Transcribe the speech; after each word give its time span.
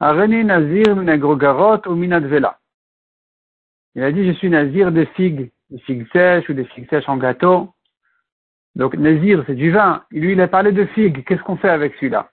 Areni 0.00 0.44
ou 1.86 1.94
Minadvela. 1.94 2.58
Il 3.94 4.02
a 4.02 4.12
dit 4.12 4.26
je 4.26 4.32
suis 4.32 4.50
Nazir 4.50 4.92
des 4.92 5.06
figues, 5.06 5.50
des 5.70 5.78
figues 5.78 6.06
sèches 6.12 6.48
ou 6.50 6.52
des 6.52 6.66
figues 6.66 6.88
sèches 6.90 7.08
en 7.08 7.16
gâteau. 7.16 7.72
Donc 8.74 8.94
Nazir 8.96 9.42
c'est 9.46 9.54
du 9.54 9.70
vin. 9.70 10.04
Lui 10.10 10.32
il 10.32 10.40
a 10.42 10.48
parlé 10.48 10.72
de 10.72 10.84
figues. 10.86 11.24
Qu'est-ce 11.24 11.42
qu'on 11.42 11.56
fait 11.56 11.70
avec 11.70 11.94
celui-là? 11.94 12.28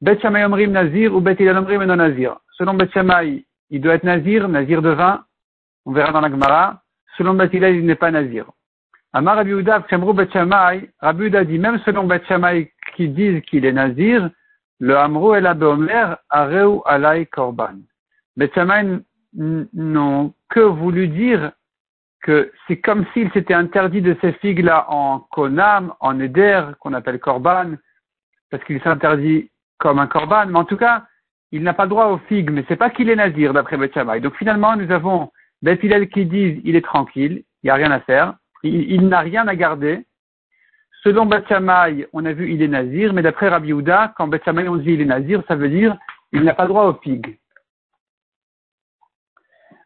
Bet 0.00 0.18
Omrim 0.24 0.72
Nazir 0.72 1.14
ou 1.14 1.20
Bet 1.20 1.38
Omrim 1.40 1.84
non 1.84 1.96
Nazir? 1.96 2.38
Selon 2.58 2.74
Bet 2.74 2.90
Shammai, 2.90 3.44
il 3.70 3.80
doit 3.80 3.94
être 3.94 4.04
Nazir, 4.04 4.48
Nazir 4.48 4.82
de 4.82 4.90
vin. 4.90 5.24
On 5.84 5.92
verra 5.92 6.10
dans 6.10 6.20
la 6.20 6.30
Gemara. 6.30 6.82
Selon 7.16 7.34
Bet 7.34 7.50
il 7.52 7.86
n'est 7.86 7.94
pas 7.94 8.10
Nazir. 8.10 8.50
Amar 9.12 9.36
Rabbi 9.36 9.50
Uda, 9.50 9.86
Rabbi 11.00 11.30
dit, 11.46 11.58
même 11.58 11.78
selon 11.84 12.04
Bet 12.04 12.22
qui 12.96 13.08
disent 13.08 13.40
qu'il 13.42 13.64
est 13.64 13.72
nazir, 13.72 14.30
le 14.78 14.96
Amrou 14.96 15.34
et 15.34 15.40
la 15.40 15.54
Beomer, 15.54 16.16
Areu 16.28 16.80
Alay 16.84 17.26
Korban. 17.26 17.76
Bet 18.36 18.50
n'ont 19.34 20.34
que 20.50 20.60
voulu 20.60 21.08
dire 21.08 21.52
que 22.22 22.52
c'est 22.66 22.80
comme 22.80 23.06
s'il 23.12 23.30
s'était 23.32 23.54
interdit 23.54 24.02
de 24.02 24.16
ces 24.20 24.32
figues-là 24.32 24.86
en 24.88 25.20
Konam, 25.30 25.94
en 26.00 26.18
Eder, 26.18 26.62
qu'on 26.80 26.92
appelle 26.92 27.20
Korban, 27.20 27.76
parce 28.50 28.64
qu'il 28.64 28.82
s'interdit 28.82 29.50
comme 29.78 29.98
un 29.98 30.06
Korban, 30.06 30.46
mais 30.46 30.58
en 30.58 30.64
tout 30.64 30.76
cas, 30.76 31.06
il 31.52 31.62
n'a 31.62 31.74
pas 31.74 31.86
droit 31.86 32.06
aux 32.06 32.18
figues, 32.28 32.50
mais 32.50 32.64
c'est 32.68 32.76
pas 32.76 32.90
qu'il 32.90 33.08
est 33.08 33.16
nazir 33.16 33.52
d'après 33.52 33.76
Bet 33.76 34.20
Donc 34.20 34.36
finalement, 34.36 34.76
nous 34.76 34.90
avons 34.90 35.30
Bet 35.62 35.78
qui 36.08 36.26
disent 36.26 36.60
il 36.64 36.76
est 36.76 36.84
tranquille, 36.84 37.44
il 37.62 37.66
n'y 37.66 37.70
a 37.70 37.74
rien 37.74 37.90
à 37.90 38.00
faire 38.00 38.34
il, 38.68 39.08
n'a 39.08 39.20
rien 39.20 39.46
à 39.48 39.54
garder. 39.54 40.04
Selon 41.02 41.26
Batchamay, 41.26 42.08
on 42.12 42.24
a 42.24 42.32
vu 42.32 42.52
il 42.52 42.62
est 42.62 42.68
nazir, 42.68 43.12
mais 43.12 43.22
d'après 43.22 43.48
Rabbi 43.48 43.72
Houda, 43.72 44.12
quand 44.16 44.28
Batchamay 44.28 44.68
on 44.68 44.76
dit 44.76 44.92
il 44.92 45.00
est 45.00 45.06
nazir, 45.06 45.42
ça 45.46 45.54
veut 45.54 45.68
dire 45.68 45.96
il 46.32 46.42
n'a 46.42 46.54
pas 46.54 46.66
droit 46.66 46.84
aux 46.86 46.94
figues. 46.94 47.38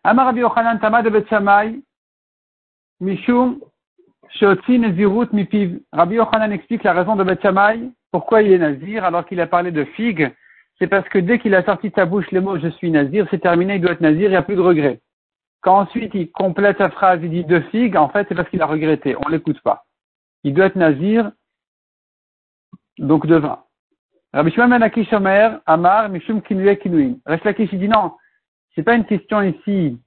Amar 0.03 0.27
Rabbi 0.27 0.41
Yochanan 0.41 0.81
Tama 0.81 1.03
de 1.03 1.83
Mishum, 3.00 3.61
Nezirut 4.69 5.28
Mipiv. 5.33 5.81
Rabbi 5.92 6.15
Yochanan 6.15 6.53
explique 6.53 6.84
la 6.84 6.94
raison 6.94 7.17
de 7.17 7.25
Batchamay, 7.25 7.91
pourquoi 8.11 8.42
il 8.42 8.53
est 8.53 8.59
nazir, 8.59 9.05
alors 9.05 9.27
qu'il 9.27 9.41
a 9.41 9.47
parlé 9.47 9.70
de 9.70 9.84
figues. 9.84 10.33
C'est 10.78 10.87
parce 10.87 11.09
que 11.11 11.19
dès 11.19 11.39
qu'il 11.39 11.55
a 11.55 11.62
sorti 11.65 11.91
de 11.91 11.94
sa 11.94 12.06
bouche 12.06 12.31
les 12.31 12.41
mots 12.41 12.59
je 12.59 12.69
suis 12.69 12.91
nazir, 12.91 13.27
c'est 13.31 13.41
terminé, 13.42 13.75
il 13.75 13.81
doit 13.83 13.92
être 13.92 14.00
nazir, 14.00 14.25
il 14.25 14.31
n'y 14.31 14.37
a 14.37 14.42
plus 14.42 14.56
de 14.56 14.61
regret. 14.61 15.00
Quand 15.62 15.80
ensuite 15.80 16.14
il 16.14 16.30
complète 16.30 16.78
sa 16.78 16.91
phrase, 16.91 17.20
il 17.22 17.30
dit 17.30 17.44
deux 17.44 17.61
figues, 17.70 17.97
en 17.97 18.08
fait, 18.08 18.27
c'est 18.28 18.34
parce 18.34 18.48
qu'il 18.48 18.62
a 18.62 18.66
regretté. 18.66 19.14
On 19.16 19.28
l'écoute 19.28 19.61
pas. 19.61 19.84
Il 20.42 20.55
doit 20.55 20.66
être 20.66 20.77
nazir, 20.77 21.33
donc 22.98 23.27
de 23.27 23.36
vin. 23.36 23.62
Rabbi 24.33 24.53
Shimon 24.53 24.69
Menakish 24.69 25.12
Omer, 25.12 25.61
Amar, 25.66 26.08
Mishum 26.08 26.41
Kinuye 26.41 26.78
Kinuim. 26.78 27.16
Reste 27.27 27.44
Lakish, 27.44 27.70
il 27.72 27.81
dit 27.81 27.88
non, 27.88 28.12
c'est 28.75 28.83
pas 28.83 28.94
une 28.94 29.05
question 29.05 29.42
ici 29.42 29.98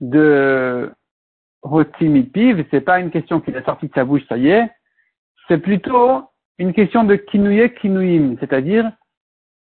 de 0.00 0.92
Rotimipiv, 1.62 2.64
c'est 2.70 2.80
pas 2.80 3.00
une 3.00 3.10
question 3.10 3.40
qu'il 3.40 3.56
a 3.56 3.64
sorti 3.64 3.88
de 3.88 3.94
sa 3.94 4.04
bouche, 4.04 4.24
ça 4.28 4.36
y 4.36 4.48
est. 4.48 4.70
C'est 5.48 5.58
plutôt 5.58 6.22
une 6.58 6.72
question 6.72 7.04
de 7.04 7.16
Kinuye 7.16 7.74
Kinuim, 7.74 8.36
c'est-à-dire, 8.38 8.90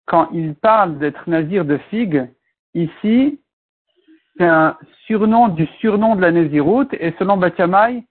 quand 0.07 0.29
il 0.33 0.55
parle 0.55 0.99
d'être 0.99 1.29
nazir 1.29 1.65
de 1.65 1.79
figues, 1.91 2.31
ici, 2.75 3.41
c'est 4.37 4.47
un 4.47 4.77
surnom 5.07 5.49
du 5.49 5.67
surnom 5.81 6.17
de 6.17 6.21
la 6.21 6.33
Néziroute, 6.33 6.93
et 6.95 7.15
selon 7.19 7.37
Batiamai, 7.37 8.05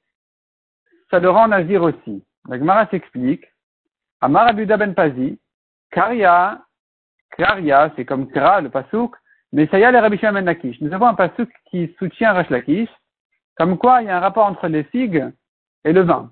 ça 1.11 1.19
le 1.19 1.29
rend 1.29 1.47
nazir 1.47 1.83
aussi. 1.83 2.23
La 2.47 2.57
Gemara 2.57 2.87
s'explique. 2.87 3.45
Amar 4.21 4.47
Abuda 4.47 4.77
ben 4.77 4.93
Pazi, 4.93 5.39
Karia, 5.91 6.61
Karia, 7.37 7.91
c'est 7.95 8.05
comme 8.05 8.27
Kra, 8.29 8.61
le 8.61 8.69
pasouk, 8.69 9.15
mais 9.51 9.67
ça 9.67 9.77
y 9.77 9.83
a 9.83 9.91
les 9.91 9.99
Rabbi 9.99 10.17
ben 10.17 10.45
Lakish. 10.45 10.81
Nous 10.81 10.93
avons 10.93 11.07
un 11.07 11.13
pasouk 11.13 11.49
qui 11.69 11.93
soutient 11.99 12.33
Rash 12.33 12.49
Lakish, 12.49 12.89
comme 13.55 13.77
quoi 13.77 14.01
il 14.01 14.07
y 14.07 14.09
a 14.09 14.17
un 14.17 14.21
rapport 14.21 14.45
entre 14.45 14.67
les 14.67 14.83
figues 14.85 15.31
et 15.83 15.93
le 15.93 16.01
vin. 16.01 16.31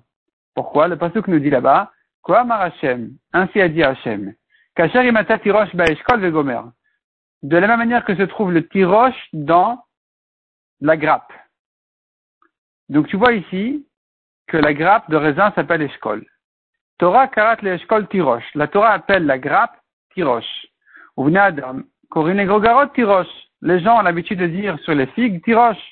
Pourquoi? 0.54 0.88
Le 0.88 0.96
pasouk 0.96 1.28
nous 1.28 1.38
dit 1.38 1.50
là-bas, 1.50 1.92
Quoi 2.22 2.40
Amar 2.40 2.62
Hashem, 2.62 3.10
ainsi 3.32 3.60
a 3.60 3.68
dit 3.68 3.82
Hashem, 3.82 4.34
Kacher 4.74 5.06
imata 5.06 5.38
tirosh 5.38 5.74
ba'eshkol 5.76 6.20
vegomer. 6.20 6.60
De 7.42 7.56
la 7.58 7.68
même 7.68 7.78
manière 7.78 8.04
que 8.04 8.16
se 8.16 8.22
trouve 8.22 8.50
le 8.50 8.66
tiroche 8.66 9.28
dans 9.34 9.83
la 10.80 10.96
grappe. 10.96 11.32
Donc 12.88 13.08
tu 13.08 13.16
vois 13.16 13.32
ici 13.32 13.86
que 14.46 14.56
la 14.56 14.74
grappe 14.74 15.10
de 15.10 15.16
raisin 15.16 15.52
s'appelle 15.54 15.82
eshkol. 15.82 16.24
Torah 16.98 17.28
karat 17.28 17.62
le 17.62 17.74
eshkol 17.74 18.06
tirosh. 18.08 18.44
La 18.54 18.68
Torah 18.68 18.92
appelle 18.92 19.26
la 19.26 19.38
grappe 19.38 19.76
tirosh. 20.14 20.66
Ou 21.16 21.28
adam, 21.36 21.82
korine 22.10 22.44
grogarot 22.44 22.86
tirosh. 22.94 23.28
Les 23.62 23.80
gens 23.80 23.98
ont 23.98 24.02
l'habitude 24.02 24.38
de 24.38 24.46
dire 24.46 24.78
sur 24.80 24.94
les 24.94 25.06
figues 25.08 25.42
tirosh. 25.42 25.82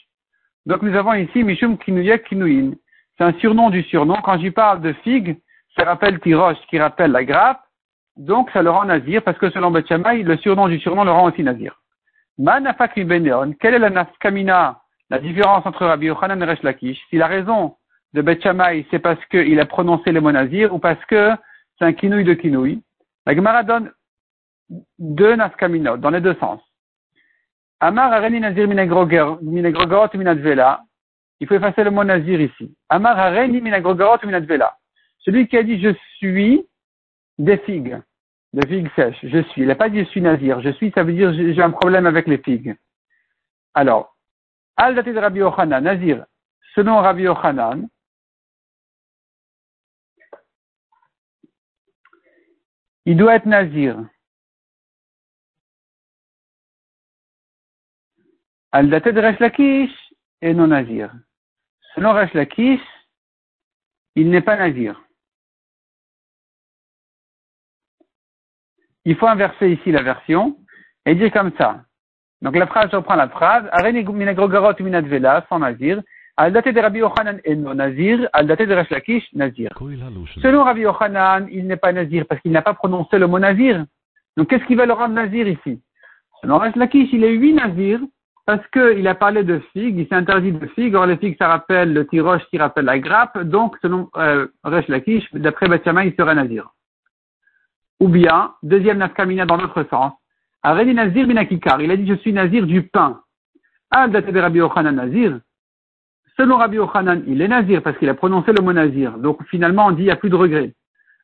Donc 0.66 0.82
nous 0.82 0.94
avons 0.94 1.14
ici 1.14 1.42
mishum 1.42 1.78
kinuyek 1.78 2.24
kinuin. 2.24 2.72
C'est 3.16 3.24
un 3.24 3.32
surnom 3.40 3.70
du 3.70 3.82
surnom. 3.84 4.16
Quand 4.22 4.38
j'y 4.38 4.50
parle 4.50 4.80
de 4.80 4.92
figues, 5.04 5.40
ça 5.76 5.84
rappelle 5.84 6.20
tirosh 6.20 6.58
qui 6.68 6.78
rappelle 6.78 7.12
la 7.12 7.24
grappe. 7.24 7.62
Donc, 8.16 8.50
ça 8.50 8.62
le 8.62 8.70
rend 8.70 8.84
nazir, 8.84 9.22
parce 9.22 9.38
que 9.38 9.50
selon 9.50 9.70
Betchamay, 9.70 10.22
le 10.22 10.36
surnom 10.36 10.68
du 10.68 10.78
surnom 10.78 11.04
le 11.04 11.10
rend 11.10 11.30
aussi 11.30 11.42
nazir. 11.42 11.81
Manafak 12.38 12.94
quelle 12.94 13.74
est 13.74 13.78
la 13.78 13.90
nafkamina, 13.90 14.80
la 15.10 15.18
différence 15.18 15.66
entre 15.66 15.86
Rabbi 15.86 16.06
Yochanan 16.06 16.42
et 16.42 16.44
Resh 16.44 16.62
Lakish? 16.62 16.98
Si 17.10 17.16
la 17.16 17.26
raison 17.26 17.76
de 18.14 18.22
Betchamay, 18.22 18.86
c'est 18.90 18.98
parce 18.98 19.22
qu'il 19.26 19.60
a 19.60 19.66
prononcé 19.66 20.12
le 20.12 20.20
mot 20.20 20.32
nazir, 20.32 20.74
ou 20.74 20.78
parce 20.78 21.02
que 21.06 21.30
c'est 21.78 21.84
un 21.84 21.92
kinouï 21.92 22.24
de 22.24 22.34
kinouï, 22.34 22.82
la 23.26 23.34
Gemara 23.34 23.62
donne 23.62 23.92
deux 24.98 25.36
nafkamina, 25.36 25.96
dans 25.96 26.10
les 26.10 26.20
deux 26.20 26.34
sens. 26.34 26.60
Amar 27.80 28.12
areni 28.12 28.40
nazir 28.40 28.68
minagrogorot 28.68 30.10
minadvela. 30.14 30.82
Il 31.40 31.48
faut 31.48 31.54
effacer 31.54 31.82
le 31.84 31.90
mot 31.90 32.04
nazir 32.04 32.40
ici. 32.40 32.74
Amar 32.88 33.18
areni 33.18 33.60
minagrogorot 33.60 34.24
minadvela. 34.24 34.76
Celui 35.18 35.48
qui 35.48 35.56
a 35.56 35.62
dit 35.62 35.80
je 35.80 35.92
suis, 36.16 36.64
des 37.38 37.58
figues, 37.58 37.98
des 38.52 38.66
figues 38.66 38.90
sèches. 38.94 39.18
Je 39.22 39.42
suis. 39.50 39.62
Il 39.62 39.68
n'a 39.68 39.74
pas 39.74 39.88
dit 39.88 40.00
je 40.00 40.10
suis 40.10 40.20
nazir. 40.20 40.60
Je 40.60 40.70
suis, 40.70 40.90
ça 40.92 41.02
veut 41.02 41.12
dire 41.12 41.32
j'ai 41.32 41.62
un 41.62 41.70
problème 41.70 42.06
avec 42.06 42.26
les 42.26 42.38
figues. 42.38 42.76
Alors, 43.74 44.16
al 44.76 44.94
de 44.94 45.18
Rabbi 45.18 45.40
Yochanan, 45.40 45.82
nazir. 45.82 46.26
Selon 46.74 46.96
Rabbi 46.96 47.22
Yochanan, 47.22 47.88
il 53.06 53.16
doit 53.16 53.36
être 53.36 53.46
nazir. 53.46 53.98
Al 58.72 58.88
de 58.88 59.20
Resh 59.20 59.92
et 60.40 60.54
non 60.54 60.68
nazir. 60.68 61.12
Selon 61.94 62.12
Resh 62.12 62.32
Lakish, 62.32 62.80
il 64.14 64.30
n'est 64.30 64.40
pas 64.40 64.56
nazir. 64.56 65.02
Il 69.04 69.16
faut 69.16 69.26
inverser 69.26 69.70
ici 69.70 69.90
la 69.90 70.02
version 70.02 70.56
et 71.06 71.14
dire 71.14 71.32
comme 71.32 71.52
ça. 71.58 71.80
Donc 72.42 72.56
la 72.56 72.66
phrase, 72.66 72.88
je 72.90 72.96
reprends 72.96 73.14
la 73.14 73.28
phrase. 73.28 73.64
Selon 80.40 80.64
Rabbi 80.64 80.80
Yochanan, 80.80 81.46
il 81.50 81.66
n'est 81.66 81.76
pas 81.76 81.92
nazir 81.92 82.24
parce 82.28 82.40
qu'il 82.40 82.52
n'a 82.52 82.62
pas 82.62 82.74
prononcé 82.74 83.18
le 83.18 83.26
mot 83.26 83.38
nazir. 83.38 83.84
Donc 84.36 84.48
qu'est-ce 84.48 84.64
qui 84.64 84.74
va 84.74 84.86
le 84.86 84.92
rendre 84.92 85.14
nazir 85.14 85.46
ici? 85.46 85.80
Selon 86.40 86.58
Lakish, 86.74 87.12
il 87.12 87.22
est 87.22 87.32
huit 87.32 87.52
nazir 87.52 88.00
parce 88.46 88.66
qu'il 88.68 89.06
a 89.06 89.14
parlé 89.14 89.44
de 89.44 89.60
figues, 89.72 89.98
il 89.98 90.08
s'est 90.08 90.14
interdit 90.14 90.52
de 90.52 90.66
figues, 90.68 90.96
or 90.96 91.06
les 91.06 91.16
figues 91.16 91.36
ça 91.38 91.48
rappelle 91.48 91.92
le 91.92 92.06
tiroche 92.06 92.42
qui 92.50 92.58
rappelle 92.58 92.86
la 92.86 92.98
grappe, 92.98 93.38
donc 93.42 93.76
selon 93.82 94.08
euh, 94.16 94.48
Lakish, 94.88 95.32
d'après 95.32 95.68
Batiama, 95.68 96.04
il 96.04 96.14
serait 96.16 96.34
nazir. 96.34 96.72
Ou 98.02 98.08
bien, 98.08 98.52
deuxième 98.64 98.98
nafkamina 98.98 99.46
dans 99.46 99.56
l'autre 99.56 99.86
sens, 99.88 100.12
Areni 100.64 100.92
Nazir 100.92 101.24
binakikar, 101.24 101.80
il 101.80 101.90
a 101.92 101.96
dit 101.96 102.04
je 102.04 102.14
suis 102.14 102.32
Nazir 102.32 102.66
du 102.66 102.82
pain. 102.82 103.20
De 103.92 104.40
Rabbi 104.40 104.58
Yochanan 104.58 104.96
Nazir. 104.96 105.38
Selon 106.36 106.56
Rabbi 106.56 106.78
Yochanan, 106.78 107.22
il 107.28 107.40
est 107.40 107.46
Nazir 107.46 107.80
parce 107.80 107.96
qu'il 107.98 108.08
a 108.08 108.14
prononcé 108.14 108.52
le 108.52 108.60
mot 108.60 108.72
Nazir. 108.72 109.16
Donc 109.18 109.44
finalement, 109.44 109.86
on 109.86 109.92
dit 109.92 110.02
il 110.02 110.06
n'y 110.06 110.10
a 110.10 110.16
plus 110.16 110.30
de 110.30 110.34
regret. 110.34 110.74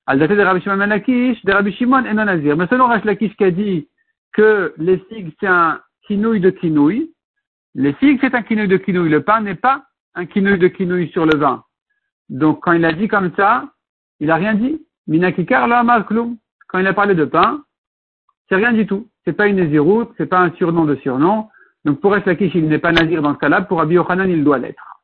Al 0.07 0.21
date 0.21 0.31
de 0.31 0.41
Rabbi 0.41 0.61
Shimon 0.61 0.77
Manakish, 0.77 1.45
de 1.45 1.51
Rabbi 1.51 1.73
Shimon 1.73 2.05
et 2.05 2.15
non 2.15 2.27
Nazir. 2.27 2.57
Mais 2.57 2.69
selon 2.69 2.87
Rash 2.87 3.05
Lakish 3.05 3.35
qui 3.35 3.43
a 3.43 3.51
dit 3.51 3.89
que 4.33 4.73
les 4.77 4.99
figues 5.09 5.33
c'est 5.41 5.49
un 5.49 5.81
kinouille 6.07 6.39
de 6.39 6.51
kinouille, 6.51 7.13
les 7.75 7.93
figues 7.95 8.21
c'est 8.21 8.37
un 8.37 8.43
kinouille 8.43 8.69
de 8.69 8.77
kinouille. 8.77 9.11
Le 9.11 9.25
pain 9.25 9.41
n'est 9.41 9.57
pas 9.57 9.83
un 10.15 10.27
kinouille 10.27 10.61
de 10.61 10.69
kinouille 10.69 11.11
sur 11.11 11.27
le 11.27 11.37
vin. 11.37 11.65
Donc 12.29 12.61
quand 12.63 12.71
il 12.71 12.85
a 12.85 12.93
dit 12.93 13.09
comme 13.09 13.33
ça, 13.35 13.65
il 14.21 14.29
n'a 14.29 14.37
rien 14.37 14.55
dit. 14.55 14.81
Minakikar 15.09 15.67
la 15.67 16.03
kloum 16.03 16.37
quand 16.69 16.79
il 16.79 16.87
a 16.87 16.95
parlé 16.95 17.15
de 17.15 17.25
pain, 17.25 17.65
c'est 18.49 18.57
rien 18.57 18.73
du 18.73 18.87
tout. 18.87 19.09
C'est 19.25 19.33
pas 19.33 19.49
une 19.49 19.59
ce 19.59 20.07
c'est 20.17 20.27
pas 20.27 20.41
un 20.41 20.53
surnom 20.53 20.85
de 20.85 20.97
surnom. 20.97 21.49
Donc 21.85 22.01
pour 22.01 22.17
Eslakish, 22.17 22.55
il 22.55 22.69
n'est 22.69 22.79
pas 22.79 22.93
nazir 22.93 23.21
dans 23.23 23.35
ce 23.35 23.39
cas-là. 23.39 23.63
Pour 23.63 23.79
Rabbi 23.79 23.95
Yochanan, 23.95 24.31
il 24.31 24.45
doit 24.45 24.59
l'être. 24.59 25.03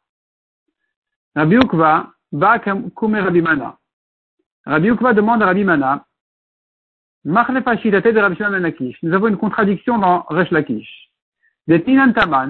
Rabbi 1.35 1.57
Ukva, 1.57 2.11
va 2.33 2.59
kume 2.59 2.91
Rabbi 3.17 3.43
Mana. 3.43 3.77
Rabbi 4.67 4.89
Ukva 4.89 5.13
demande 5.13 5.43
à 5.43 5.47
Rabbi 5.47 5.65
Mana, 5.65 6.05
nous 7.27 7.37
avons 7.39 9.29
une 9.29 9.37
contradiction 9.39 9.99
dans 9.99 10.27
Resh 10.29 10.51
Lakish. 10.51 11.11
De 11.67 11.79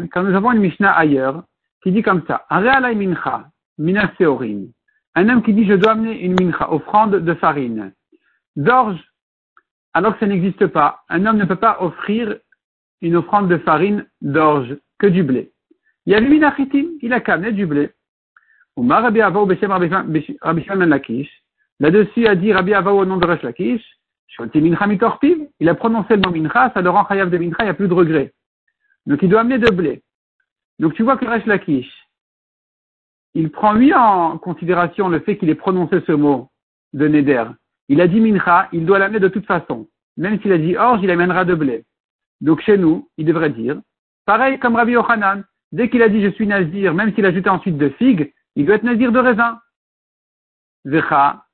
quand 0.08 0.24
nous 0.24 0.34
avons 0.34 0.50
une 0.50 0.58
Mishnah 0.58 0.92
ailleurs, 0.92 1.44
qui 1.82 1.92
dit 1.92 2.02
comme 2.02 2.24
ça, 2.26 2.44
Un 2.50 2.66
homme 5.28 5.42
qui 5.44 5.54
dit 5.54 5.64
je 5.66 5.74
dois 5.74 5.92
amener 5.92 6.20
une 6.24 6.34
mincha, 6.34 6.72
offrande 6.72 7.14
de 7.20 7.34
farine, 7.34 7.92
d'orge, 8.56 9.02
alors 9.92 10.14
que 10.14 10.20
ça 10.20 10.26
n'existe 10.26 10.66
pas. 10.66 11.04
Un 11.08 11.26
homme 11.26 11.38
ne 11.38 11.44
peut 11.44 11.56
pas 11.56 11.78
offrir 11.80 12.36
une 13.00 13.16
offrande 13.16 13.48
de 13.48 13.58
farine 13.58 14.06
d'orge, 14.20 14.76
que 14.98 15.06
du 15.06 15.22
blé. 15.22 15.52
Il 16.06 16.12
y 16.12 16.16
a 16.16 16.20
lui 16.20 16.36
il 17.02 17.12
a 17.12 17.20
qu'à 17.20 17.38
du 17.38 17.66
blé. 17.66 17.90
Là-dessus 21.80 22.26
a 22.26 22.34
dit 22.34 22.52
Rabbi 22.52 22.74
Avaou 22.74 22.98
au 22.98 23.04
nom 23.04 23.16
de 23.16 23.26
Resh 23.26 23.42
Lakish, 23.42 23.82
il 25.60 25.68
a 25.68 25.74
prononcé 25.74 26.16
le 26.16 26.22
mot 26.22 26.30
mincha, 26.30 26.72
ça 26.72 26.80
le 26.80 26.90
rend 26.90 27.06
chayav 27.06 27.30
de 27.30 27.38
mincha, 27.38 27.58
il 27.60 27.64
n'y 27.64 27.70
a 27.70 27.74
plus 27.74 27.88
de 27.88 27.94
regret. 27.94 28.32
Donc 29.06 29.22
il 29.22 29.28
doit 29.28 29.40
amener 29.40 29.58
de 29.58 29.70
blé. 29.70 30.02
Donc 30.78 30.94
tu 30.94 31.02
vois 31.02 31.16
que 31.16 31.24
Resh 31.24 31.46
Lakish, 31.46 31.90
il 33.34 33.50
prend 33.50 33.72
lui 33.72 33.92
en 33.94 34.38
considération 34.38 35.08
le 35.08 35.20
fait 35.20 35.36
qu'il 35.36 35.50
ait 35.50 35.54
prononcé 35.54 36.00
ce 36.06 36.12
mot 36.12 36.50
de 36.92 37.08
Neder. 37.08 37.44
Il 37.88 38.00
a 38.00 38.08
dit 38.08 38.20
mincha, 38.20 38.68
il 38.72 38.86
doit 38.86 38.98
l'amener 38.98 39.20
de 39.20 39.28
toute 39.28 39.46
façon. 39.46 39.88
Même 40.16 40.40
s'il 40.40 40.52
a 40.52 40.58
dit 40.58 40.76
orge, 40.76 41.00
il 41.02 41.10
amènera 41.10 41.44
de 41.44 41.54
blé. 41.54 41.84
Donc 42.40 42.60
chez 42.60 42.78
nous, 42.78 43.08
il 43.16 43.26
devrait 43.26 43.50
dire, 43.50 43.80
pareil 44.26 44.58
comme 44.58 44.76
Rabbi 44.76 44.92
Yochanan, 44.92 45.44
dès 45.72 45.88
qu'il 45.88 46.02
a 46.02 46.08
dit 46.08 46.22
je 46.22 46.30
suis 46.30 46.46
nazir, 46.46 46.94
même 46.94 47.14
s'il 47.14 47.24
a 47.26 47.28
ajouté 47.28 47.50
ensuite 47.50 47.78
de 47.78 47.88
figue, 47.90 48.32
il 48.56 48.66
doit 48.66 48.76
être 48.76 48.84
nazir 48.84 49.12
de 49.12 49.18
raisin. 49.18 49.60
Vecha, 50.84 51.44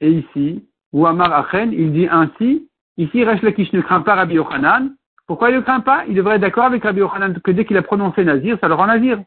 et 0.00 0.10
ici, 0.10 0.68
ou 0.92 1.06
Amar 1.06 1.32
Achen, 1.32 1.72
il 1.72 1.92
dit 1.92 2.08
ainsi, 2.10 2.68
ici 2.96 3.24
Resh 3.24 3.42
Lakish 3.42 3.72
ne 3.72 3.80
craint 3.80 4.02
pas 4.02 4.14
Rabbi 4.14 4.34
Yochanan. 4.34 4.94
Pourquoi 5.26 5.50
il 5.50 5.56
ne 5.56 5.60
craint 5.60 5.80
pas? 5.80 6.04
Il 6.08 6.14
devrait 6.14 6.36
être 6.36 6.40
d'accord 6.42 6.64
avec 6.64 6.82
Rabbi 6.82 7.00
Yochanan 7.00 7.40
que 7.40 7.50
dès 7.50 7.64
qu'il 7.64 7.76
a 7.76 7.82
prononcé 7.82 8.24
nazir, 8.24 8.58
ça 8.60 8.68
le 8.68 8.74
rend 8.74 8.86
nazir. 8.86 9.22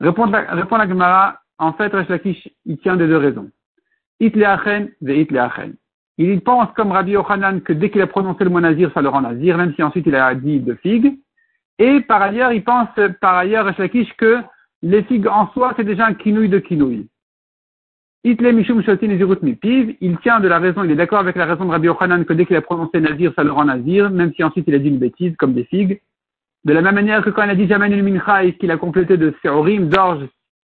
Répond 0.00 0.26
la, 0.26 0.54
répond 0.54 0.76
la 0.76 0.88
Gemara, 0.88 1.40
en 1.58 1.72
fait, 1.72 1.92
Resh 1.92 2.08
Lakish, 2.08 2.48
il 2.66 2.78
tient 2.78 2.96
de 2.96 3.06
deux 3.06 3.16
raisons. 3.16 3.50
Il 4.20 4.32
pense 6.40 6.68
comme 6.74 6.92
Rabbi 6.92 7.12
Yochanan 7.12 7.60
que 7.60 7.72
dès 7.72 7.90
qu'il 7.90 8.02
a 8.02 8.06
prononcé 8.06 8.44
le 8.44 8.50
mot 8.50 8.60
nazir, 8.60 8.90
ça 8.92 9.02
le 9.02 9.08
rend 9.08 9.20
nazir, 9.20 9.56
même 9.56 9.74
si 9.74 9.82
ensuite 9.82 10.06
il 10.06 10.16
a 10.16 10.34
dit 10.34 10.60
de 10.60 10.74
figues. 10.74 11.18
Et 11.78 12.00
par 12.00 12.22
ailleurs, 12.22 12.52
il 12.52 12.64
pense 12.64 12.88
par 13.20 13.36
ailleurs, 13.36 13.66
Resh 13.66 13.78
Lakish, 13.78 14.12
que 14.16 14.40
les 14.82 15.04
figues 15.04 15.28
en 15.28 15.48
soi, 15.52 15.74
c'est 15.76 15.84
déjà 15.84 16.06
un 16.06 16.14
kinouille 16.14 16.48
de 16.48 16.58
Mishum 18.24 18.82
il 20.00 20.18
tient 20.18 20.40
de 20.40 20.48
la 20.48 20.58
raison, 20.58 20.82
il 20.82 20.90
est 20.90 20.96
d'accord 20.96 21.20
avec 21.20 21.36
la 21.36 21.46
raison 21.46 21.64
de 21.64 21.70
Rabbi 21.70 21.86
Yochanan 21.86 22.24
que 22.24 22.32
dès 22.32 22.46
qu'il 22.46 22.56
a 22.56 22.62
prononcé 22.62 23.00
Nazir, 23.00 23.32
ça 23.36 23.44
le 23.44 23.52
rend 23.52 23.64
Nazir, 23.64 24.10
même 24.10 24.32
si 24.34 24.42
ensuite 24.42 24.64
il 24.66 24.74
a 24.74 24.78
dit 24.78 24.88
une 24.88 24.98
bêtise, 24.98 25.36
comme 25.36 25.54
des 25.54 25.64
figues. 25.64 26.00
De 26.64 26.72
la 26.72 26.82
même 26.82 26.96
manière 26.96 27.22
que 27.22 27.30
quand 27.30 27.44
il 27.44 27.50
a 27.50 27.54
dit 27.54 27.68
Jamen 27.68 28.02
Mincha 28.02 28.44
et 28.44 28.56
qu'il 28.56 28.72
a 28.72 28.76
complété 28.76 29.16
de 29.16 29.32
Seorim, 29.42 29.88
d'orge, 29.88 30.26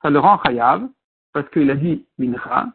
ça 0.00 0.11
le 0.11 0.21
rend 0.21 0.41
Chayav, 0.44 0.89
parce 1.33 1.49
qu'il 1.50 1.71
a 1.71 1.75
dit 1.75 2.06
Mincha. 2.19 2.69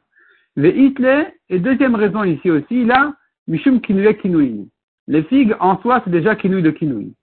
Le 0.57 0.75
Itle, 0.75 1.31
et 1.49 1.59
deuxième 1.59 1.93
raison 1.93 2.23
ici 2.23 2.49
aussi, 2.49 2.89
a 2.89 3.13
Mishum 3.47 3.79
Kinouye 3.79 4.17
Kinouin. 4.17 4.65
Les 5.07 5.21
figues, 5.23 5.55
en 5.59 5.79
soi, 5.83 6.01
c'est 6.03 6.09
déjà 6.09 6.35
Kinouï 6.35 6.63
de 6.63 6.71
Kinouï. 6.71 7.13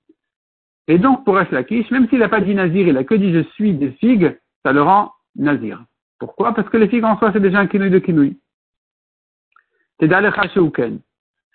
Et 0.87 0.99
donc, 0.99 1.25
pour 1.25 1.35
Lakish, 1.35 1.91
même 1.91 2.09
s'il 2.09 2.21
n'a 2.21 2.29
pas 2.29 2.41
dit 2.41 2.55
Nazir, 2.55 2.87
il 2.87 2.97
a 2.97 3.03
que 3.03 3.17
dit 3.17 3.33
je 3.33 3.43
suis 3.55 3.75
des 3.75 3.91
figues, 3.93 4.39
ça 4.63 4.73
le 4.73 4.83
rend 4.83 5.13
Nazir. 5.35 5.85
Pourquoi? 6.21 6.55
Parce 6.55 6.69
que 6.69 6.77
les 6.77 6.87
figues 6.87 7.03
en 7.03 7.19
soi, 7.19 7.33
c'est 7.33 7.41
déjà 7.41 7.59
un 7.59 7.67
kinouï 7.67 7.91
de 7.91 7.99
kinouï. 7.99 8.39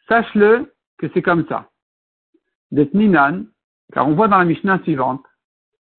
Sache-le 0.10 0.74
que 0.98 1.08
c'est 1.14 1.22
comme 1.22 1.48
ça. 1.48 1.70
Ninan, 2.72 3.46
car 3.94 4.06
on 4.06 4.16
voit 4.16 4.28
dans 4.28 4.38
la 4.38 4.44
Mishnah 4.44 4.80
suivante, 4.84 5.24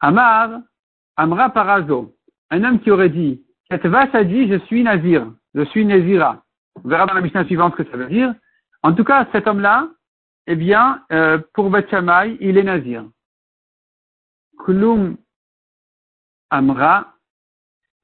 Amar, 0.01 0.61
Amra 1.17 1.49
Parazo, 1.49 2.15
un 2.51 2.65
homme 2.65 2.81
qui 2.81 2.91
aurait 2.91 3.09
dit, 3.09 3.43
cette 3.71 3.87
vache 3.87 4.15
a 4.15 4.25
dit, 4.25 4.47
je 4.47 4.59
suis 4.67 4.83
Nazir, 4.83 5.33
je 5.55 5.63
suis 5.67 5.85
Nazira. 5.85 6.43
On 6.85 6.89
verra 6.89 7.07
dans 7.07 7.15
la 7.15 7.21
Mishnah 7.21 7.45
suivante 7.45 7.75
ce 7.77 7.83
que 7.83 7.91
ça 7.91 7.97
veut 7.97 8.09
dire. 8.09 8.35
En 8.83 8.95
tout 8.95 9.05
cas, 9.05 9.27
cet 9.33 9.47
homme-là, 9.47 9.89
eh 10.47 10.57
bien, 10.57 11.05
euh, 11.13 11.39
pour 11.55 11.71
Beth 11.71 11.95
il 12.41 12.57
est 12.57 12.63
Nazir. 12.63 13.05
Kulum 14.59 15.17
Amra 16.51 17.15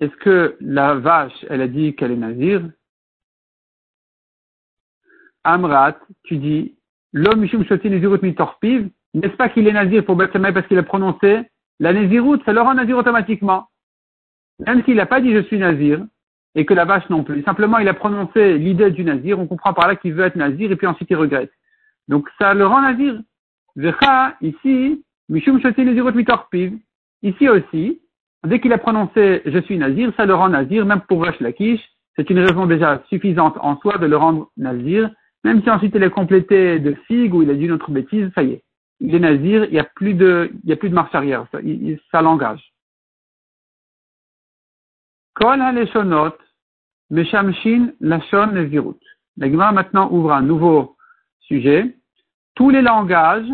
est-ce 0.00 0.14
que 0.16 0.56
la 0.60 0.94
vache, 0.94 1.44
elle 1.48 1.62
a 1.62 1.68
dit 1.68 1.94
qu'elle 1.94 2.12
est 2.12 2.16
nazir? 2.16 2.62
Amrat, 5.44 5.98
tu 6.24 6.36
dis, 6.36 6.76
l'homme 7.12 7.40
Mishum 7.40 7.64
Shotin 7.64 7.90
Nazirut 7.90 8.20
Mitorpiv, 8.20 8.90
n'est-ce 9.14 9.36
pas 9.36 9.48
qu'il 9.48 9.66
est 9.66 9.72
nazir 9.72 10.04
pour 10.04 10.16
Beth 10.16 10.32
parce 10.32 10.66
qu'il 10.66 10.78
a 10.78 10.82
prononcé 10.82 11.42
la 11.78 11.92
Nazirut, 11.92 12.40
ça 12.44 12.52
le 12.52 12.60
rend 12.60 12.74
nazir 12.74 12.96
automatiquement. 12.96 13.68
Même 14.66 14.84
s'il 14.84 14.96
n'a 14.96 15.06
pas 15.06 15.20
dit 15.20 15.32
je 15.32 15.42
suis 15.42 15.58
nazir, 15.58 16.04
et 16.56 16.66
que 16.66 16.74
la 16.74 16.84
vache 16.84 17.08
non 17.10 17.22
plus. 17.22 17.42
Simplement, 17.44 17.78
il 17.78 17.88
a 17.88 17.94
prononcé 17.94 18.58
l'idée 18.58 18.90
du 18.90 19.04
nazir, 19.04 19.38
on 19.38 19.46
comprend 19.46 19.74
par 19.74 19.86
là 19.86 19.94
qu'il 19.94 20.14
veut 20.14 20.24
être 20.24 20.36
nazir, 20.36 20.72
et 20.72 20.76
puis 20.76 20.88
ensuite 20.88 21.10
il 21.10 21.16
regrette. 21.16 21.52
Donc 22.08 22.28
ça 22.40 22.54
le 22.54 22.66
rend 22.66 22.82
nazir. 22.82 23.20
Vecha, 23.76 24.34
ici, 24.40 25.04
Mishum. 25.28 25.60
Ici 27.22 27.48
aussi, 27.48 28.00
Dès 28.46 28.60
qu'il 28.60 28.72
a 28.72 28.78
prononcé 28.78 29.42
je 29.44 29.58
suis 29.60 29.76
nazir, 29.76 30.12
ça 30.16 30.24
le 30.24 30.34
rend 30.34 30.48
nazir, 30.48 30.86
même 30.86 31.00
pour 31.02 31.20
Vash 31.20 31.40
Lakish. 31.40 31.80
C'est 32.14 32.30
une 32.30 32.38
raison 32.38 32.66
déjà 32.66 33.02
suffisante 33.08 33.56
en 33.60 33.78
soi 33.80 33.98
de 33.98 34.06
le 34.06 34.16
rendre 34.16 34.50
nazir. 34.56 35.10
Même 35.44 35.62
si 35.62 35.70
ensuite 35.70 35.94
il 35.94 36.02
est 36.02 36.10
complété 36.10 36.78
de 36.78 36.94
figue 37.06 37.34
ou 37.34 37.42
il 37.42 37.50
a 37.50 37.54
dit 37.54 37.64
une 37.64 37.72
autre 37.72 37.90
bêtise, 37.90 38.30
ça 38.34 38.42
y 38.42 38.52
est. 38.52 38.64
Il 39.00 39.14
est 39.14 39.20
nazir, 39.20 39.64
il 39.64 39.72
n'y 39.72 39.78
a 39.78 39.84
plus 39.84 40.14
de, 40.14 40.50
il 40.62 40.70
y 40.70 40.72
a 40.72 40.76
plus 40.76 40.88
de 40.88 40.94
marche 40.94 41.14
arrière. 41.14 41.46
Ça, 41.52 41.58
ça 42.10 42.22
l'engage. 42.22 42.72
Kol 45.34 45.60
ha-leshonot, 45.60 46.36
meshamshin 47.10 47.92
lashon 48.00 48.52
nezirut. 48.52 49.00
La 49.36 49.50
Gemara 49.50 49.72
maintenant 49.72 50.10
ouvre 50.10 50.32
un 50.32 50.42
nouveau 50.42 50.96
sujet. 51.40 51.96
Tous 52.54 52.70
les 52.70 52.82
langages 52.82 53.50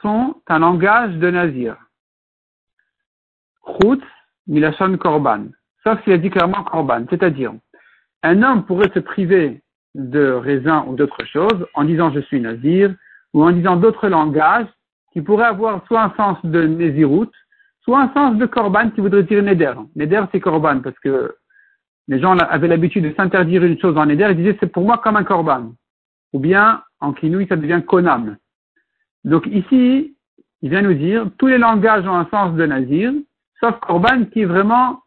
sont 0.00 0.36
un 0.46 0.58
langage 0.58 1.14
de 1.16 1.30
nazir. 1.30 1.76
Chutz 3.64 4.02
milachon 4.46 4.96
korban. 4.96 5.48
Sauf 5.84 6.02
s'il 6.02 6.12
a 6.14 6.18
dit 6.18 6.30
clairement 6.30 6.64
korban. 6.64 7.04
C'est-à-dire, 7.10 7.52
un 8.22 8.42
homme 8.42 8.64
pourrait 8.64 8.90
se 8.94 9.00
priver 9.00 9.62
de 9.94 10.32
raisin 10.32 10.84
ou 10.86 10.96
d'autre 10.96 11.24
chose 11.24 11.66
en 11.74 11.84
disant 11.84 12.12
je 12.12 12.20
suis 12.20 12.40
nazir 12.40 12.94
ou 13.34 13.44
en 13.44 13.50
disant 13.50 13.76
d'autres 13.76 14.08
langages 14.08 14.66
qui 15.12 15.20
pourraient 15.20 15.46
avoir 15.46 15.86
soit 15.86 16.02
un 16.02 16.14
sens 16.16 16.38
de 16.44 16.62
nézirut, 16.62 17.30
soit 17.82 18.00
un 18.00 18.12
sens 18.12 18.36
de 18.36 18.46
korban 18.46 18.90
qui 18.90 19.00
voudrait 19.00 19.22
dire 19.22 19.42
neder. 19.42 19.74
Neder 19.96 20.24
c'est 20.32 20.40
korban 20.40 20.80
parce 20.80 20.98
que 21.00 21.36
les 22.08 22.20
gens 22.20 22.36
avaient 22.36 22.68
l'habitude 22.68 23.04
de 23.04 23.14
s'interdire 23.14 23.64
une 23.64 23.78
chose 23.78 23.96
en 23.96 24.06
neder 24.06 24.28
et 24.30 24.34
disaient 24.34 24.56
c'est 24.60 24.72
pour 24.72 24.84
moi 24.84 24.98
comme 24.98 25.16
un 25.16 25.24
korban. 25.24 25.72
Ou 26.32 26.40
bien 26.40 26.82
en 27.00 27.12
kinouï 27.12 27.46
ça 27.48 27.56
devient 27.56 27.82
konam. 27.86 28.36
Donc 29.24 29.46
ici, 29.46 30.16
il 30.62 30.70
vient 30.70 30.82
nous 30.82 30.94
dire 30.94 31.30
tous 31.38 31.46
les 31.46 31.58
langages 31.58 32.06
ont 32.06 32.14
un 32.14 32.28
sens 32.30 32.54
de 32.54 32.66
nazir 32.66 33.12
sauf 33.60 33.78
Korban 33.80 34.24
qui 34.26 34.44
vraiment 34.44 35.02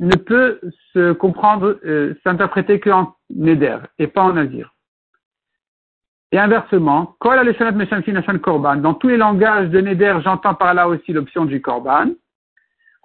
ne 0.00 0.16
peut 0.16 0.60
se 0.92 1.12
comprendre, 1.12 1.78
euh, 1.84 2.14
s'interpréter 2.24 2.80
qu'en 2.80 3.14
Neder 3.30 3.78
et 3.98 4.06
pas 4.06 4.22
en 4.22 4.32
Nazir. 4.32 4.74
Et 6.32 6.38
inversement, 6.38 7.16
dans 7.22 8.94
tous 8.94 9.08
les 9.08 9.16
langages 9.16 9.70
de 9.70 9.80
Neder, 9.80 10.16
j'entends 10.24 10.54
par 10.54 10.74
là 10.74 10.88
aussi 10.88 11.12
l'option 11.12 11.44
du 11.44 11.62
Korban. 11.62 12.08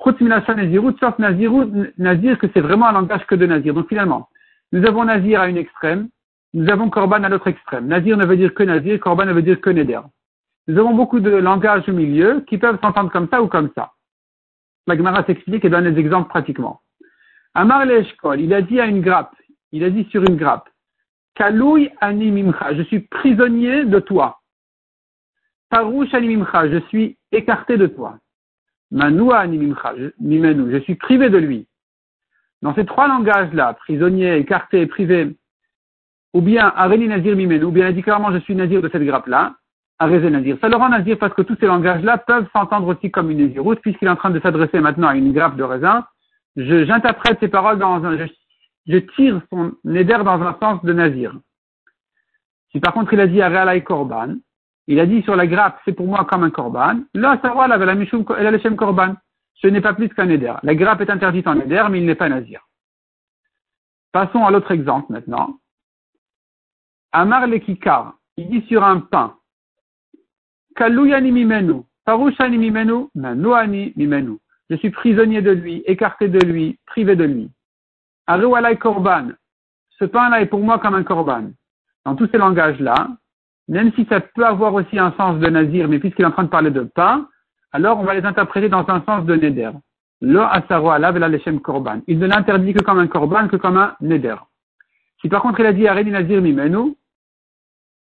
Sauf 0.04 1.18
Nazir, 1.20 2.38
que 2.38 2.48
c'est 2.54 2.62
vraiment 2.62 2.88
un 2.88 2.94
langage 2.94 3.26
que 3.28 3.36
de 3.36 3.46
Nazir. 3.46 3.74
Donc 3.74 3.88
finalement, 3.88 4.30
nous 4.72 4.86
avons 4.86 5.06
Nazir 5.06 5.42
à 5.42 5.50
une 5.50 5.58
extrême, 5.58 6.10
nous 6.54 6.70
avons 6.70 6.90
Korban 6.90 7.24
à 7.24 7.30
l'autre 7.30 7.48
extrême. 7.48 7.88
Nazir 7.88 8.18
ne 8.18 8.26
veut 8.26 8.38
dire 8.38 8.54
que 8.54 8.64
Nazir, 8.64 9.00
Korban 9.00 9.26
ne 9.26 9.34
veut 9.34 9.42
dire 9.42 9.62
que 9.62 9.70
Neder. 9.70 10.02
Nous 10.68 10.78
avons 10.78 10.94
beaucoup 10.94 11.20
de 11.20 11.30
langages 11.30 11.88
au 11.88 11.94
milieu 11.94 12.42
qui 12.48 12.58
peuvent 12.58 12.80
s'entendre 12.82 13.12
comme 13.12 13.28
ça 13.30 13.42
ou 13.42 13.48
comme 13.48 13.72
ça. 13.76 13.94
La 14.88 14.96
Gemara 14.96 15.24
s'explique 15.26 15.66
et 15.66 15.70
donne 15.70 15.92
des 15.92 16.00
exemples 16.00 16.30
pratiquement. 16.30 16.82
Amar 17.54 17.90
Eshkol, 17.90 18.40
il 18.42 18.54
a 18.54 18.62
dit 18.62 18.80
à 18.80 18.86
une 18.86 19.02
grappe, 19.02 19.36
il 19.72 19.84
a 19.84 19.90
dit 19.90 20.06
sur 20.12 20.24
une 20.24 20.36
grappe, 20.36 20.70
Kaloui 21.36 21.90
animimcha, 22.02 22.76
je 22.76 22.84
suis 22.84 23.00
prisonnier 23.00 23.86
de 23.86 24.00
toi. 24.00 24.42
Parouche 25.70 26.14
animimcha, 26.14 26.70
je 26.70 26.80
suis 26.88 27.18
écarté 27.32 27.78
de 27.78 27.88
toi. 27.88 28.18
Manoua 28.92 29.46
mimenu, 29.48 30.72
je 30.72 30.80
suis 30.80 30.96
privé 30.96 31.30
de 31.30 31.38
lui. 31.38 31.68
Dans 32.62 32.76
ces 32.76 32.86
trois 32.86 33.08
langages-là, 33.08 33.74
prisonnier, 33.74 34.36
écarté, 34.38 34.86
privé, 34.88 35.36
ou 36.34 36.42
bien 36.42 36.74
Areni 36.76 37.08
Nazir 37.08 37.36
Mimenu, 37.36 37.64
ou 37.64 37.72
bien 37.72 37.88
a 37.88 37.92
dit 37.92 38.02
clairement 38.02 38.32
je 38.32 38.40
suis 38.40 38.56
Nazir 38.56 38.82
de 38.82 38.90
cette 38.90 39.04
grappe-là, 39.04 39.56
Arrêtez 40.02 40.30
Nazir. 40.30 40.58
Ça 40.62 40.70
le 40.70 40.78
rend 40.78 40.90
Nazir 40.90 41.18
parce 41.20 41.34
que 41.34 41.42
tous 41.42 41.58
ces 41.60 41.66
langages-là 41.66 42.18
peuvent 42.20 42.48
s'entendre 42.54 42.88
aussi 42.88 43.12
comme 43.12 43.32
une 43.32 43.46
Naziroute, 43.46 43.82
puisqu'il 43.82 44.08
est 44.08 44.12
en 44.12 44.16
train 44.16 44.30
de 44.30 44.40
s'adresser 44.40 44.80
maintenant 44.80 45.10
à 45.10 45.16
une 45.16 45.34
grappe 45.34 45.58
de 45.58 45.64
raisin. 45.64 46.06
J'interprète 46.56 47.38
ces 47.42 47.50
paroles 47.50 47.80
dans 47.80 48.04
un, 48.06 48.18
je 48.88 48.98
tire 48.98 49.42
son 49.52 49.74
neder 49.84 50.24
dans 50.24 50.42
un 50.42 50.58
sens 50.60 50.84
de 50.84 50.94
nazir. 50.94 51.34
Si 52.72 52.80
par 52.80 52.94
contre 52.94 53.14
il 53.14 53.20
a 53.20 53.28
dit 53.28 53.42
Arealai 53.42 53.84
Korban, 53.84 54.36
il 54.90 55.00
a 55.00 55.06
dit 55.06 55.22
sur 55.22 55.36
la 55.36 55.46
grappe, 55.46 55.80
c'est 55.86 55.94
pour 55.94 56.08
moi 56.08 56.26
comme 56.26 56.44
un 56.44 56.50
korban, 56.50 57.02
là, 57.14 57.40
ça 57.44 57.54
va, 57.54 57.68
la 57.68 57.78
la 57.78 58.76
korban. 58.76 59.14
Ce 59.54 59.68
n'est 59.68 59.82
pas 59.82 59.94
plus 59.94 60.10
qu'un 60.10 60.26
neder. 60.26 60.56
La 60.64 60.74
grappe 60.74 61.02
est 61.02 61.12
interdite 61.12 61.46
en 61.48 61.54
neder, 61.54 61.86
mais 61.92 62.00
il 62.00 62.08
n'est 62.08 62.16
pas 62.16 62.28
nazir. 62.28 62.68
Passons 64.12 64.44
à 64.46 64.50
l'autre 64.50 64.72
exemple 64.72 65.12
maintenant. 65.12 65.60
Amar 67.12 67.46
le 67.46 67.60
kikar, 67.60 68.16
il 68.36 68.50
dit 68.50 68.66
sur 68.68 68.84
un 68.84 69.02
pain, 69.02 69.36
Kaluyani 70.76 71.32
mimenu, 71.32 71.84
Parushani 72.04 72.58
mimenu, 72.58 73.10
Manuani 73.14 73.94
mimenu. 73.96 74.40
Je 74.72 74.76
suis 74.78 74.90
prisonnier 74.90 75.44
de 75.44 75.52
lui, 75.52 75.84
écarté 75.86 76.30
de 76.30 76.40
lui, 76.40 76.80
privé 76.88 77.16
de 77.16 77.26
lui. 77.26 77.52
Arualai 78.26 78.78
korban, 78.78 79.30
ce 80.00 80.06
pain-là 80.06 80.42
est 80.42 80.48
pour 80.48 80.62
moi 80.62 80.80
comme 80.80 80.96
un 80.96 81.04
korban. 81.04 81.52
Dans 82.06 82.16
tous 82.16 82.28
ces 82.32 82.40
langages-là, 82.40 83.10
même 83.70 83.94
si 83.94 84.06
ça 84.10 84.20
peut 84.20 84.46
avoir 84.46 84.74
aussi 84.74 84.98
un 84.98 85.14
sens 85.14 85.40
de 85.40 85.48
nazir, 85.48 85.88
mais 85.88 86.00
puisqu'il 86.00 86.24
est 86.24 86.26
en 86.26 86.32
train 86.32 86.44
de 86.44 86.50
parler 86.50 86.72
de 86.72 86.82
pain, 86.82 87.30
alors 87.72 88.00
on 88.00 88.04
va 88.04 88.16
les 88.16 88.26
interpréter 88.26 88.68
dans 88.68 88.84
un 88.90 89.02
sens 89.04 89.26
de 89.26 89.36
neder. 89.36 89.72
Lo 90.22 90.42
asaro 90.42 90.90
alav 90.90 91.16
korban. 91.62 92.02
Il 92.08 92.18
ne 92.18 92.26
l'interdit 92.26 92.74
que 92.74 92.84
comme 92.84 92.98
un 92.98 93.08
korban, 93.08 93.48
que 93.48 93.58
comme 93.58 93.78
un 93.78 93.96
neder. 94.02 94.36
Si 95.22 95.30
par 95.30 95.44
contre 95.44 95.60
il 95.60 95.68
a 95.68 95.74
dit 95.74 95.88
areni 95.88 96.10
nazir 96.10 96.42
mimenu, 96.42 96.96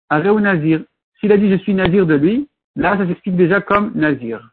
areu 0.10 0.40
nazir. 0.40 0.82
S'il 1.20 1.32
a 1.34 1.38
dit 1.38 1.52
je 1.52 1.58
suis 1.58 1.74
nazir 1.74 2.06
de 2.06 2.16
lui, 2.16 2.50
là 2.78 2.98
ça 2.98 3.06
s'explique 3.06 3.36
déjà 3.36 3.60
comme 3.60 3.92
nazir. 3.96 4.50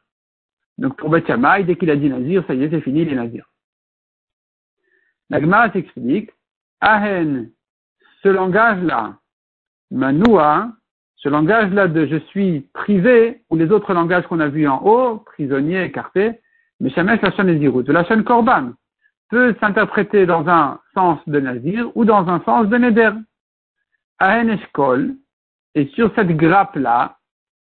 Donc 0.77 0.97
pour 0.97 1.09
Beth 1.09 1.31
dès 1.67 1.77
qu'il 1.77 1.91
a 1.91 1.97
dit 1.97 2.09
nazir, 2.09 2.43
ça 2.49 2.55
y 2.55 2.65
est, 2.65 2.71
c'est 2.71 2.81
fini, 2.81 3.03
il 3.03 3.13
est 3.13 3.15
nazir. 3.15 3.47
La 5.31 5.41
Gemara 5.41 5.71
s'explique, 5.71 6.31
ahen, 6.81 7.51
ce 8.23 8.29
langage-là, 8.29 9.19
manua, 9.93 10.73
ce 11.27 11.29
langage-là 11.29 11.89
de 11.89 12.07
je 12.07 12.19
suis 12.31 12.61
privé, 12.73 13.43
ou 13.51 13.57
les 13.57 13.73
autres 13.73 13.93
langages 13.93 14.25
qu'on 14.29 14.39
a 14.39 14.47
vus 14.47 14.69
en 14.69 14.81
haut, 14.85 15.17
prisonnier, 15.17 15.83
écarté, 15.83 16.39
mais 16.79 16.89
Shamesh 16.91 17.21
la 17.21 17.31
de 17.33 17.93
la 17.93 18.05
chaîne 18.05 18.23
Korban, 18.23 18.71
peut 19.29 19.57
s'interpréter 19.59 20.25
dans 20.25 20.49
un 20.49 20.79
sens 20.95 21.19
de 21.27 21.41
Nazir 21.41 21.91
ou 21.97 22.05
dans 22.05 22.29
un 22.29 22.41
sens 22.45 22.69
de 22.69 22.77
Neder. 22.77 23.11
Ahen 24.21 24.51
Eshkol, 24.51 25.17
et 25.75 25.87
sur 25.97 26.15
cette 26.15 26.31
grappe-là, 26.37 27.17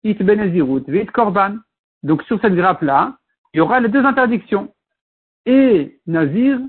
It 0.03 0.22
Benezirut, 0.22 0.84
Vit 0.89 1.05
Korban. 1.05 1.55
Donc 2.03 2.22
sur 2.24 2.41
cette 2.41 2.55
grappe-là, 2.55 3.15
il 3.53 3.60
y 3.60 3.62
aura 3.62 3.79
les 3.79 3.88
deux 3.88 4.03
interdictions, 4.03 4.74
et 5.46 6.01
Nazir 6.05 6.60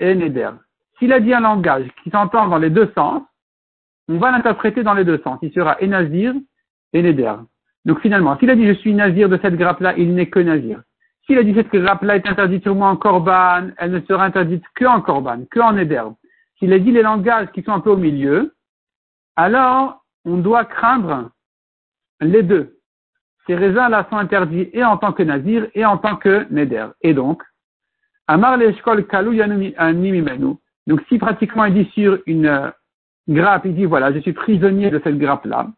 et 0.00 0.14
Neder. 0.14 0.50
S'il 0.98 1.14
a 1.14 1.20
dit 1.20 1.32
un 1.32 1.40
langage 1.40 1.88
qui 2.04 2.10
s'entend 2.10 2.46
dans 2.46 2.58
les 2.58 2.68
deux 2.68 2.92
sens, 2.94 3.22
on 4.08 4.18
va 4.18 4.30
l'interpréter 4.30 4.82
dans 4.82 4.94
les 4.94 5.04
deux 5.04 5.20
sens. 5.22 5.38
Il 5.42 5.52
sera 5.52 5.80
et 5.80 5.86
Nazir 5.86 6.34
et 6.92 7.02
Neder. 7.02 7.34
Donc 7.84 8.00
finalement, 8.00 8.38
s'il 8.38 8.50
a 8.50 8.56
dit 8.56 8.66
je 8.66 8.74
suis 8.74 8.94
Nazir 8.94 9.28
de 9.28 9.38
cette 9.42 9.56
grappe-là, 9.56 9.94
il 9.96 10.14
n'est 10.14 10.28
que 10.28 10.40
Nazir. 10.40 10.82
S'il 11.26 11.38
a 11.38 11.42
dit 11.42 11.54
cette 11.54 11.70
grappe-là 11.70 12.16
est 12.16 12.26
interdite 12.26 12.62
sur 12.62 12.74
moi 12.74 12.88
en 12.88 12.96
Korban, 12.96 13.68
elle 13.76 13.92
ne 13.92 14.00
sera 14.00 14.24
interdite 14.24 14.64
que 14.74 14.84
en 14.84 15.00
Korban, 15.00 15.44
que 15.50 15.60
en 15.60 15.72
Neder. 15.72 16.04
S'il 16.58 16.72
a 16.72 16.78
dit 16.78 16.92
les 16.92 17.02
langages 17.02 17.48
qui 17.52 17.62
sont 17.62 17.72
un 17.72 17.80
peu 17.80 17.90
au 17.90 17.96
milieu, 17.96 18.54
alors 19.36 20.04
on 20.24 20.36
doit 20.36 20.64
craindre 20.64 21.30
les 22.20 22.42
deux. 22.42 22.78
Ces 23.46 23.56
raisins-là 23.56 24.06
sont 24.10 24.16
interdits 24.16 24.68
et 24.72 24.84
en 24.84 24.96
tant 24.96 25.12
que 25.12 25.22
Nazir 25.22 25.66
et 25.74 25.84
en 25.84 25.98
tant 25.98 26.16
que 26.16 26.46
Neder. 26.50 26.86
Et 27.00 27.14
donc, 27.14 27.42
Amar 28.28 28.56
l'eshkol 28.56 29.06
kalu 29.06 29.36
yanimimenu. 29.36 30.56
Donc 30.86 31.02
si 31.08 31.18
pratiquement 31.18 31.64
il 31.64 31.74
dit 31.74 31.90
sur 31.92 32.18
une 32.26 32.72
grappe, 33.28 33.64
il 33.64 33.74
dit 33.74 33.84
voilà, 33.84 34.12
je 34.12 34.18
suis 34.20 34.32
prisonnier 34.32 34.90
de 34.90 35.00
cette 35.02 35.18
grappe-là, 35.18 35.68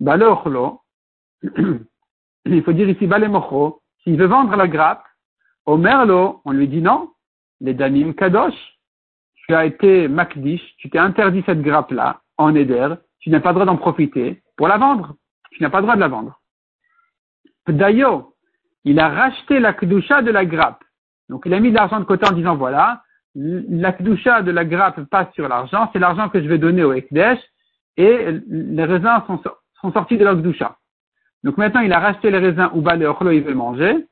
balochlo, 0.00 0.80
il 2.44 2.62
faut 2.62 2.72
dire 2.72 2.88
ici 2.88 3.06
balemocho, 3.06 3.82
s'il 4.02 4.16
veut 4.16 4.26
vendre 4.26 4.56
la 4.56 4.68
grappe, 4.68 5.04
au 5.66 5.76
on 5.76 6.52
lui 6.52 6.68
dit 6.68 6.82
non, 6.82 7.10
les 7.60 7.74
danim 7.74 8.14
kadosh, 8.14 8.78
tu 9.34 9.54
as 9.54 9.64
été 9.64 10.08
makdish, 10.08 10.62
tu 10.78 10.90
t'es 10.90 10.98
interdit 10.98 11.42
cette 11.46 11.62
grappe-là, 11.62 12.20
en 12.36 12.54
éder, 12.54 12.94
tu 13.20 13.30
n'as 13.30 13.40
pas 13.40 13.50
le 13.50 13.54
droit 13.54 13.66
d'en 13.66 13.76
profiter 13.76 14.42
pour 14.56 14.68
la 14.68 14.78
vendre. 14.78 15.14
Tu 15.52 15.62
n'as 15.62 15.70
pas 15.70 15.78
le 15.78 15.82
droit 15.82 15.94
de 15.94 16.00
la 16.00 16.08
vendre. 16.08 16.40
D'ailleurs, 17.68 18.28
il 18.84 18.98
a 18.98 19.08
racheté 19.08 19.60
la 19.60 19.72
kdusha 19.72 20.22
de 20.22 20.30
la 20.30 20.44
grappe. 20.44 20.82
Donc 21.28 21.44
il 21.46 21.54
a 21.54 21.60
mis 21.60 21.70
de 21.70 21.76
l'argent 21.76 22.00
de 22.00 22.04
côté 22.04 22.26
en 22.26 22.32
disant 22.32 22.56
voilà, 22.56 23.02
la 23.34 23.92
kdusha 23.92 24.42
de 24.42 24.50
la 24.50 24.64
grappe 24.64 25.02
passe 25.04 25.32
sur 25.34 25.48
l'argent, 25.48 25.88
c'est 25.92 25.98
l'argent 25.98 26.28
que 26.28 26.42
je 26.42 26.48
vais 26.48 26.58
donner 26.58 26.84
au 26.84 26.92
Ekdesh, 26.92 27.38
et 27.96 28.26
les 28.48 28.84
raisins 28.84 29.22
sont, 29.26 29.92
sortis 29.92 30.16
de 30.16 30.24
la 30.24 30.34
kdusha. 30.34 30.76
Donc 31.44 31.56
maintenant, 31.56 31.80
il 31.80 31.92
a 31.92 31.98
racheté 31.98 32.30
les 32.30 32.38
raisins 32.38 32.70
ou 32.74 32.82
le 32.82 33.06
ochlo, 33.06 33.30
il 33.30 33.42
veut 33.42 33.54
manger. 33.54 34.06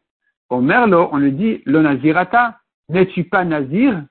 Au 0.48 0.60
merlo, 0.60 1.08
on 1.12 1.18
lui 1.18 1.32
dit, 1.32 1.62
le 1.64 1.80
nazirata, 1.80 2.58
n'es-tu 2.88 3.24
pas 3.24 3.44
nazir? 3.44 4.02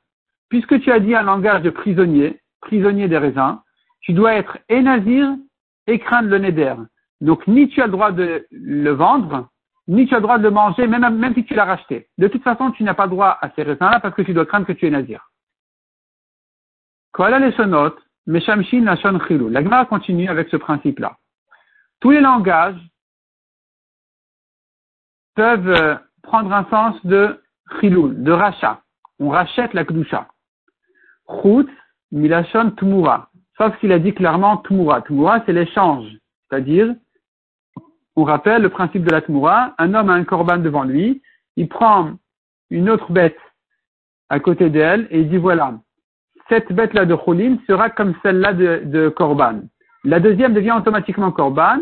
Puisque 0.48 0.80
tu 0.80 0.92
as 0.92 1.00
dit 1.00 1.14
un 1.14 1.24
langage 1.24 1.62
de 1.62 1.70
prisonnier, 1.70 2.40
prisonnier 2.62 3.08
des 3.08 3.18
raisins, 3.18 3.58
tu 4.02 4.14
dois 4.14 4.36
être 4.36 4.58
et 4.70 4.82
nazir 4.82 5.36
et 5.88 6.00
craindre 6.00 6.30
le 6.30 6.38
neder. 6.38 6.76
Donc, 7.20 7.46
ni 7.48 7.68
tu 7.68 7.82
as 7.82 7.88
le 7.88 7.92
droit 7.92 8.12
de 8.12 8.48
le 8.52 8.92
vendre, 8.92 9.50
ni 9.90 10.06
tu 10.06 10.14
as 10.14 10.18
le 10.18 10.22
droit 10.22 10.38
de 10.38 10.44
le 10.44 10.52
manger, 10.52 10.86
même, 10.86 11.18
même 11.18 11.34
si 11.34 11.44
tu 11.44 11.56
l'as 11.56 11.66
racheté. 11.66 12.08
De 12.20 12.28
toute 12.28 12.44
façon, 12.44 12.72
tu 12.72 12.84
n'as 12.84 12.94
pas 12.94 13.08
droit 13.08 13.40
à 13.42 13.50
ces 13.56 13.64
raisins-là 13.64 14.00
parce 14.00 14.14
que 14.14 14.22
tu 14.22 14.34
dois 14.34 14.46
craindre 14.46 14.68
que 14.68 14.74
tu 14.74 14.86
es 14.86 14.92
nazir. 14.92 15.28
Koala 17.12 17.40
les 17.40 17.52
sonot, 17.54 17.96
meshamshin 18.28 18.84
lashon 18.84 19.20
chilou. 19.28 19.50
La 19.50 19.86
continue 19.86 20.30
avec 20.30 20.48
ce 20.50 20.58
principe-là. 20.58 21.18
Tous 22.02 22.12
les 22.12 22.22
langages 22.22 22.80
peuvent 25.34 25.70
euh, 25.70 25.96
prendre 26.22 26.54
un 26.54 26.66
sens 26.66 27.04
de 27.04 27.44
chilou, 27.80 28.10
de 28.10 28.32
rachat. 28.32 28.84
On 29.18 29.30
rachète 29.30 29.74
la 29.74 29.86
kdusha. 29.86 30.28
Chut, 31.42 31.68
milashon 32.12 32.72
tumura. 32.78 33.32
Sauf 33.58 33.78
s'il 33.80 33.92
a 33.92 33.98
dit 33.98 34.14
clairement 34.14 34.58
tumura. 34.58 35.02
Tumura, 35.02 35.44
c'est 35.48 35.54
l'échange. 35.54 36.08
C'est-à-dire, 36.48 36.94
on 38.20 38.26
rappelle 38.26 38.62
le 38.62 38.70
principe 38.70 39.04
de 39.04 39.12
la 39.12 39.22
Tmoura, 39.22 39.74
un 39.78 39.94
homme 39.94 40.10
a 40.10 40.14
un 40.14 40.24
korban 40.24 40.58
devant 40.58 40.84
lui, 40.84 41.22
il 41.56 41.70
prend 41.70 42.12
une 42.70 42.90
autre 42.90 43.12
bête 43.12 43.40
à 44.30 44.40
côté 44.40 44.70
d'elle 44.70 45.08
et 45.10 45.22
il 45.22 45.30
dit 45.30 45.38
voilà, 45.38 45.80
cette 46.50 46.72
bête-là 46.72 47.06
de 47.06 47.16
Cholim 47.16 47.60
sera 47.66 47.90
comme 47.90 48.16
celle-là 48.24 48.54
de, 48.54 49.10
korban. 49.10 49.62
La 50.04 50.20
deuxième 50.20 50.54
devient 50.54 50.76
automatiquement 50.78 51.32
korban 51.32 51.80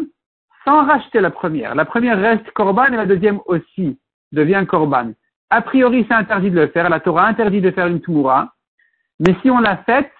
sans 0.66 0.86
racheter 0.86 1.22
la 1.22 1.32
première. 1.32 1.74
La 1.76 1.86
première 1.86 2.20
reste 2.20 2.50
korban 2.52 2.86
et 2.86 2.98
la 2.98 3.06
deuxième 3.06 3.40
aussi 3.46 3.98
devient 4.32 4.66
korban. 4.68 5.14
A 5.50 5.62
priori, 5.62 6.06
c'est 6.08 6.16
interdit 6.16 6.52
de 6.52 6.60
le 6.60 6.68
faire. 6.68 6.90
La 6.90 7.00
Torah 7.00 7.26
interdit 7.28 7.62
de 7.62 7.72
faire 7.72 7.88
une 7.88 8.02
Tmoura. 8.02 8.54
Mais 9.20 9.36
si 9.42 9.50
on 9.50 9.60
l'a 9.60 9.78
fait, 9.78 10.12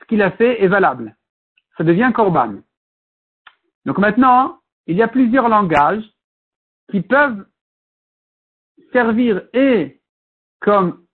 ce 0.00 0.04
qu'il 0.06 0.20
a 0.20 0.32
fait 0.32 0.62
est 0.62 0.68
valable. 0.68 1.14
Ça 1.78 1.84
devient 1.84 2.10
korban. 2.12 2.54
Donc 3.86 3.98
maintenant, 3.98 4.58
il 4.86 4.96
y 4.96 5.02
a 5.02 5.08
plusieurs 5.08 5.48
langages 5.48 6.04
qui 6.90 7.00
peuvent 7.00 7.44
servir 8.92 9.42
et 9.52 10.00
comme 10.60 11.04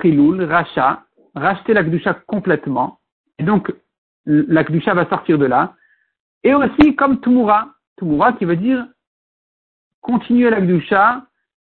chilul, 0.00 0.42
rachat, 0.44 1.04
racheter 1.34 1.74
la 1.74 1.82
kdusha 1.82 2.14
complètement, 2.26 3.00
et 3.38 3.42
donc 3.42 3.72
la 4.26 4.64
kdusha 4.64 4.94
va 4.94 5.08
sortir 5.08 5.38
de 5.38 5.46
là, 5.46 5.74
et 6.44 6.54
aussi 6.54 6.94
comme 6.96 7.20
tumura, 7.20 7.74
tumura 7.96 8.32
qui 8.34 8.44
veut 8.44 8.56
dire 8.56 8.86
continuer 10.00 10.50
la 10.50 10.60
kdusha 10.60 11.26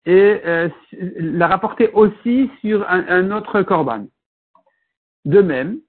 et 0.04 0.40
euh, 0.44 0.68
la 0.92 1.48
rapporter 1.48 1.90
aussi 1.92 2.50
sur 2.60 2.88
un, 2.88 3.30
autre 3.32 3.62
korban. 3.62 4.06
De 5.24 5.42
même, 5.42 5.80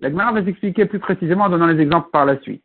la 0.00 0.10
Gemara 0.10 0.32
va 0.32 0.44
s'expliquer 0.44 0.84
plus 0.84 0.98
précisément 0.98 1.44
en 1.44 1.48
donnant 1.48 1.66
les 1.66 1.80
exemples 1.80 2.10
par 2.10 2.26
la 2.26 2.38
suite. 2.40 2.64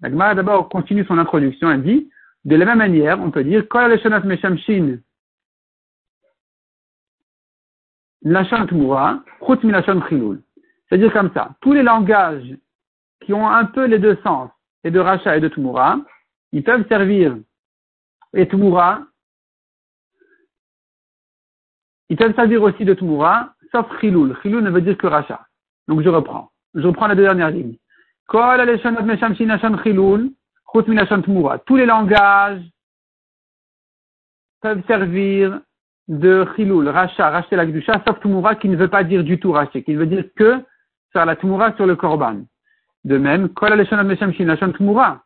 La 0.00 0.10
Gemara 0.10 0.34
d'abord 0.34 0.68
continue 0.68 1.04
son 1.04 1.18
introduction, 1.18 1.70
elle 1.70 1.82
dit, 1.82 2.10
de 2.44 2.56
la 2.56 2.64
même 2.64 2.78
manière, 2.78 3.20
on 3.20 3.30
peut 3.30 3.44
dire. 3.44 3.64
C'est-à-dire 10.88 11.12
comme 11.12 11.32
ça, 11.34 11.50
tous 11.60 11.72
les 11.72 11.82
langages 11.82 12.56
qui 13.22 13.32
ont 13.32 13.48
un 13.48 13.64
peu 13.64 13.86
les 13.86 13.98
deux 13.98 14.16
sens, 14.22 14.50
et 14.84 14.90
de 14.90 15.00
Racha 15.00 15.36
et 15.36 15.40
de 15.40 15.48
Tmura, 15.48 15.98
ils 16.52 16.62
peuvent 16.62 16.86
servir, 16.88 17.36
et 18.34 18.46
Tmura, 18.46 19.02
ils 22.08 22.16
peuvent 22.16 22.34
servir 22.34 22.62
aussi 22.62 22.84
de 22.84 22.94
Tmura, 22.94 23.54
sauf 23.72 23.86
Chilul. 24.00 24.36
Chilul 24.42 24.62
ne 24.62 24.70
veut 24.70 24.80
dire 24.80 24.96
que 24.96 25.06
Racha. 25.06 25.46
Donc 25.88 26.02
je 26.02 26.08
reprends. 26.08 26.50
Je 26.74 26.86
reprends 26.86 27.06
la 27.06 27.14
deux 27.14 27.22
dernières 27.22 27.50
lignes. 27.50 27.76
Tous 28.28 28.42
les 31.76 31.86
langages 31.86 32.60
peuvent 34.60 34.82
servir 34.86 35.60
de 36.08 36.46
chilul, 36.54 36.88
rachat, 36.88 37.30
racheter 37.30 37.56
la 37.56 37.64
gdusha, 37.64 38.02
sauf 38.06 38.20
tumura 38.20 38.54
qui 38.54 38.68
ne 38.68 38.76
veut 38.76 38.88
pas 38.88 39.04
dire 39.04 39.24
du 39.24 39.40
tout 39.40 39.52
racheter, 39.52 39.82
qui 39.82 39.94
veut 39.94 40.06
dire 40.06 40.24
que 40.36 40.62
faire 41.12 41.24
la 41.24 41.36
Tmoura 41.36 41.74
sur 41.76 41.86
le 41.86 41.96
Korban. 41.96 42.42
De 43.04 43.16
même, 43.16 43.48
Tmoura. 43.48 45.22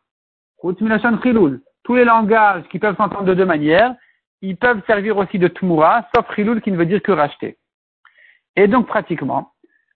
Tous 1.83 1.95
les 1.95 2.05
langages 2.05 2.63
qui 2.69 2.79
peuvent 2.79 2.95
s'entendre 2.95 3.25
de 3.25 3.33
deux 3.33 3.45
manières, 3.45 3.95
ils 4.41 4.55
peuvent 4.55 4.81
servir 4.87 5.17
aussi 5.17 5.39
de 5.39 5.49
Tmoura, 5.49 6.07
sauf 6.15 6.33
Chilul 6.35 6.61
qui 6.61 6.71
ne 6.71 6.77
veut 6.77 6.85
dire 6.85 7.01
que 7.01 7.11
racheter. 7.11 7.57
Et 8.55 8.67
donc, 8.67 8.87
pratiquement, 8.87 9.51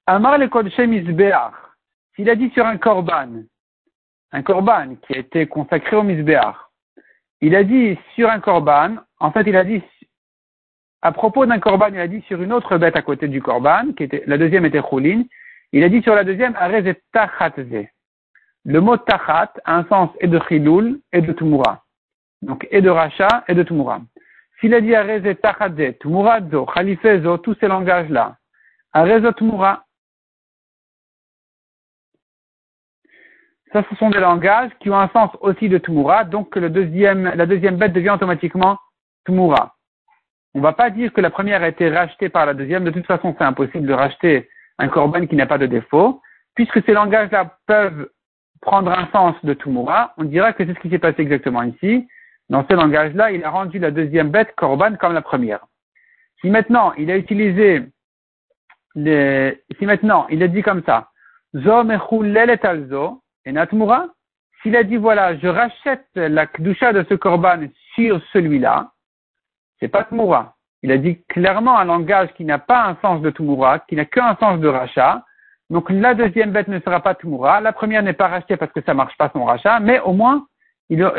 Amar 0.08 0.38
le 0.38 0.50
Kodshem 0.50 0.94
Isbeach, 0.94 1.54
s'il 2.18 2.30
a 2.30 2.36
dit 2.36 2.50
sur 2.50 2.66
un 2.66 2.78
Korban, 2.78 3.44
un 4.34 4.42
Korban 4.42 4.96
qui 5.04 5.14
a 5.14 5.20
été 5.20 5.46
consacré 5.48 5.96
au 5.96 6.04
Misbeach, 6.04 6.56
il 7.40 7.56
a 7.56 7.64
dit 7.64 7.98
sur 8.16 8.30
un 8.30 8.42
Korban, 8.42 8.96
en 9.20 9.32
fait, 9.32 9.44
il 9.46 9.56
a 9.56 9.64
dit 9.64 9.82
à 11.02 11.12
propos 11.12 11.46
d'un 11.46 11.60
korban, 11.60 11.90
il 11.94 12.00
a 12.00 12.08
dit 12.08 12.22
sur 12.24 12.42
une 12.42 12.52
autre 12.52 12.78
bête 12.78 12.96
à 12.96 13.02
côté 13.02 13.28
du 13.28 13.42
korban, 13.42 13.84
la 14.26 14.38
deuxième 14.38 14.66
était 14.66 14.82
choulin, 14.82 15.24
il 15.72 15.84
a 15.84 15.90
dit 15.90 16.02
sur 16.02 16.16
la 16.16 16.24
deuxième, 16.24 16.54
tachatze. 17.14 17.88
Le 18.66 18.82
mot 18.82 18.98
tachat 18.98 19.54
a 19.64 19.78
un 19.78 19.86
sens 19.86 20.10
et 20.20 20.28
de 20.28 20.40
chiloul 20.48 21.00
et 21.14 21.22
de 21.22 21.32
tumura. 21.34 21.84
Donc, 22.42 22.68
et 22.72 22.82
de 22.82 22.90
racha 22.90 23.44
et 23.48 23.54
de 23.54 23.64
tumura. 23.64 24.02
S'il 24.60 24.74
a 24.74 24.82
dit 24.82 24.96
arez 24.96 25.36
tachatze, 25.36 25.98
tumurazo, 26.00 26.66
khalifezo, 26.66 27.38
tous 27.38 27.56
ces 27.60 27.68
langages-là, 27.68 28.36
arezo 28.92 29.32
tumura. 29.34 29.86
Ça, 33.74 33.84
ce 33.90 33.96
sont 33.98 34.10
des 34.10 34.20
langages 34.20 34.72
qui 34.80 34.90
ont 34.90 35.00
un 35.00 35.10
sens 35.10 35.30
aussi 35.42 35.68
de 35.68 35.78
tumura, 35.78 36.24
donc 36.24 36.56
le 36.56 36.70
deuxième, 36.70 37.32
la 37.36 37.46
deuxième 37.46 37.78
bête 37.78 37.94
devient 37.94 38.12
automatiquement 38.12 38.78
tumura. 39.26 39.76
On 40.54 40.60
ne 40.60 40.64
va 40.64 40.74
pas 40.74 40.90
dire 40.90 41.12
que 41.14 41.22
la 41.22 41.30
première 41.30 41.62
a 41.62 41.68
été 41.68 41.90
rachetée 41.90 42.30
par 42.30 42.46
la 42.46 42.54
deuxième. 42.54 42.84
De 42.84 42.92
toute 42.92 43.06
façon, 43.06 43.36
c'est 43.38 43.44
impossible 43.44 43.86
de 43.86 43.94
racheter 43.94 44.50
un 44.80 44.88
korban 44.88 45.28
qui 45.28 45.36
n'a 45.36 45.46
pas 45.46 45.58
de 45.58 45.66
défaut. 45.66 46.22
Puisque 46.56 46.84
ces 46.86 46.94
langages-là 46.94 47.58
peuvent 47.68 48.10
prendre 48.62 48.92
un 48.92 49.08
sens 49.12 49.36
de 49.44 49.54
Tumura, 49.54 50.14
on 50.18 50.24
dira 50.24 50.54
que 50.54 50.66
c'est 50.66 50.74
ce 50.74 50.80
qui 50.80 50.90
s'est 50.90 50.98
passé 50.98 51.22
exactement 51.22 51.62
ici. 51.62 52.08
Dans 52.50 52.66
ce 52.68 52.74
langage-là, 52.74 53.32
il 53.32 53.44
a 53.44 53.50
rendu 53.50 53.78
la 53.78 53.92
deuxième 53.92 54.32
bête 54.32 54.56
korban 54.56 54.96
comme 54.96 55.14
la 55.14 55.22
première. 55.22 55.66
Si 56.42 56.50
maintenant 56.50 56.94
il 56.98 57.12
a 57.12 57.18
utilisé 57.18 57.84
si 58.96 59.86
maintenant 59.86 60.26
il 60.30 60.42
a 60.42 60.48
dit 60.48 60.64
comme 60.64 60.82
ça, 60.84 61.10
zo 61.54 61.72
alzo 61.72 63.22
et 63.48 63.54
natmura, 63.54 64.08
s'il 64.62 64.76
a 64.76 64.84
dit 64.84 64.98
voilà, 64.98 65.38
je 65.38 65.48
rachète 65.48 66.06
la 66.16 66.46
kdusha 66.48 66.92
de 66.92 67.06
ce 67.08 67.14
korban 67.14 67.68
sur 67.96 68.22
celui-là, 68.34 68.92
c'est 69.80 69.88
pas 69.88 70.04
Tmoura. 70.04 70.56
Il 70.84 70.92
a 70.92 70.98
dit 70.98 71.24
clairement 71.30 71.80
un 71.80 71.86
langage 71.86 72.34
qui 72.34 72.44
n'a 72.44 72.60
pas 72.60 72.86
un 72.86 72.98
sens 73.02 73.22
de 73.22 73.30
Tmoura, 73.30 73.80
qui 73.80 73.96
n'a 73.96 74.06
qu'un 74.06 74.36
sens 74.36 74.60
de 74.60 74.68
rachat. 74.68 75.24
Donc 75.70 75.90
la 75.90 76.14
deuxième 76.14 76.52
bête 76.52 76.68
ne 76.68 76.80
sera 76.82 77.00
pas 77.00 77.16
Tmoura. 77.16 77.62
La 77.62 77.72
première 77.72 78.04
n'est 78.04 78.14
pas 78.14 78.28
rachetée 78.28 78.58
parce 78.58 78.72
que 78.74 78.82
ça 78.82 78.94
marche 78.94 79.16
pas 79.18 79.30
son 79.32 79.46
rachat, 79.46 79.80
mais 79.80 80.00
au 80.02 80.12
moins, 80.12 80.46
il, 80.90 81.10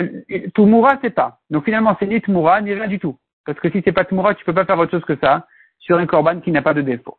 c'est 1.03 1.11
pas. 1.11 1.39
Donc 1.49 1.65
finalement, 1.65 1.97
c'est 1.99 2.07
ni 2.07 2.21
Tmoura, 2.21 2.61
ni 2.61 2.75
rien 2.75 2.89
du 2.89 2.99
tout. 2.99 3.19
Parce 3.47 3.59
que 3.59 3.71
si 3.71 3.81
c'est 3.85 3.93
pas 3.93 4.05
Tmoura, 4.05 4.35
tu 4.35 4.45
peux 4.45 4.55
pas 4.55 4.67
faire 4.67 4.79
autre 4.79 4.91
chose 4.91 5.05
que 5.05 5.17
ça 5.17 5.47
sur 5.79 5.97
un 5.97 6.07
korban 6.07 6.41
qui 6.41 6.53
n'a 6.53 6.61
pas 6.61 6.75
de 6.75 6.83
défaut. 6.83 7.17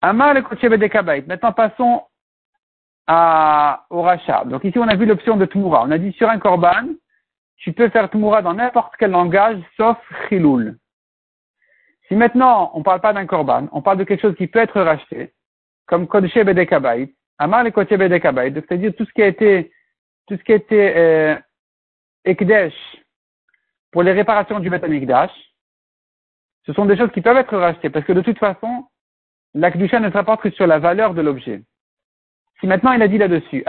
Amar 0.00 0.32
le 0.32 1.26
Maintenant 1.26 1.52
passons 1.52 2.02
à, 3.06 3.84
au 3.90 4.02
rachat. 4.02 4.44
Donc 4.46 4.64
ici 4.64 4.78
on 4.78 4.88
a 4.88 4.96
vu 4.96 5.06
l'option 5.06 5.36
de 5.36 5.46
Tmoura. 5.46 5.84
On 5.84 5.90
a 5.90 5.98
dit 5.98 6.12
sur 6.12 6.28
un 6.28 6.38
korban, 6.38 6.88
tu 7.56 7.72
peux 7.72 7.88
faire 7.88 8.10
Tmoura 8.10 8.42
dans 8.42 8.54
n'importe 8.54 8.94
quel 8.98 9.10
langage 9.10 9.58
sauf 9.76 9.98
Chiloul. 10.28 10.76
Si 12.08 12.14
maintenant 12.14 12.70
on 12.74 12.78
ne 12.78 12.84
parle 12.84 13.00
pas 13.00 13.12
d'un 13.12 13.26
korban, 13.26 13.68
on 13.72 13.82
parle 13.82 13.98
de 13.98 14.04
quelque 14.04 14.22
chose 14.22 14.36
qui 14.36 14.46
peut 14.46 14.60
être 14.60 14.80
racheté, 14.80 15.32
comme 15.86 16.06
Kodesh 16.06 16.34
Bedekabait, 16.34 17.12
Amar 17.38 17.64
le 17.64 17.70
Kodesh 17.70 17.98
Bedekabait, 17.98 18.52
c'est-à-dire 18.52 18.94
tout 18.96 19.04
ce 19.04 19.12
qui 19.12 19.22
a 19.22 19.26
été, 19.26 19.72
tout 20.26 20.36
ce 20.36 20.42
qui 20.42 20.52
a 20.52 20.56
été 20.56 20.96
euh, 20.96 21.36
Ekdesh 22.24 22.74
pour 23.92 24.02
les 24.02 24.12
réparations 24.12 24.58
du 24.60 24.68
Beth 24.68 24.84
ce 26.66 26.72
sont 26.72 26.84
des 26.84 26.96
choses 26.96 27.12
qui 27.12 27.20
peuvent 27.20 27.36
être 27.36 27.56
rachetées, 27.56 27.90
parce 27.90 28.04
que 28.04 28.12
de 28.12 28.20
toute 28.20 28.38
façon, 28.38 28.86
la 29.54 29.70
ne 29.70 29.86
se 29.86 30.12
rapporte 30.12 30.42
que 30.42 30.50
sur 30.50 30.66
la 30.66 30.78
valeur 30.78 31.14
de 31.14 31.22
l'objet. 31.22 31.62
Si 32.60 32.66
maintenant 32.66 32.92
il 32.92 33.02
a 33.02 33.08
dit 33.08 33.18
là-dessus, 33.18 33.64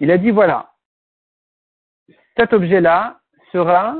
il 0.00 0.10
a 0.10 0.18
dit 0.18 0.30
voilà, 0.30 0.72
cet 2.36 2.52
objet-là 2.52 3.20
sera 3.52 3.96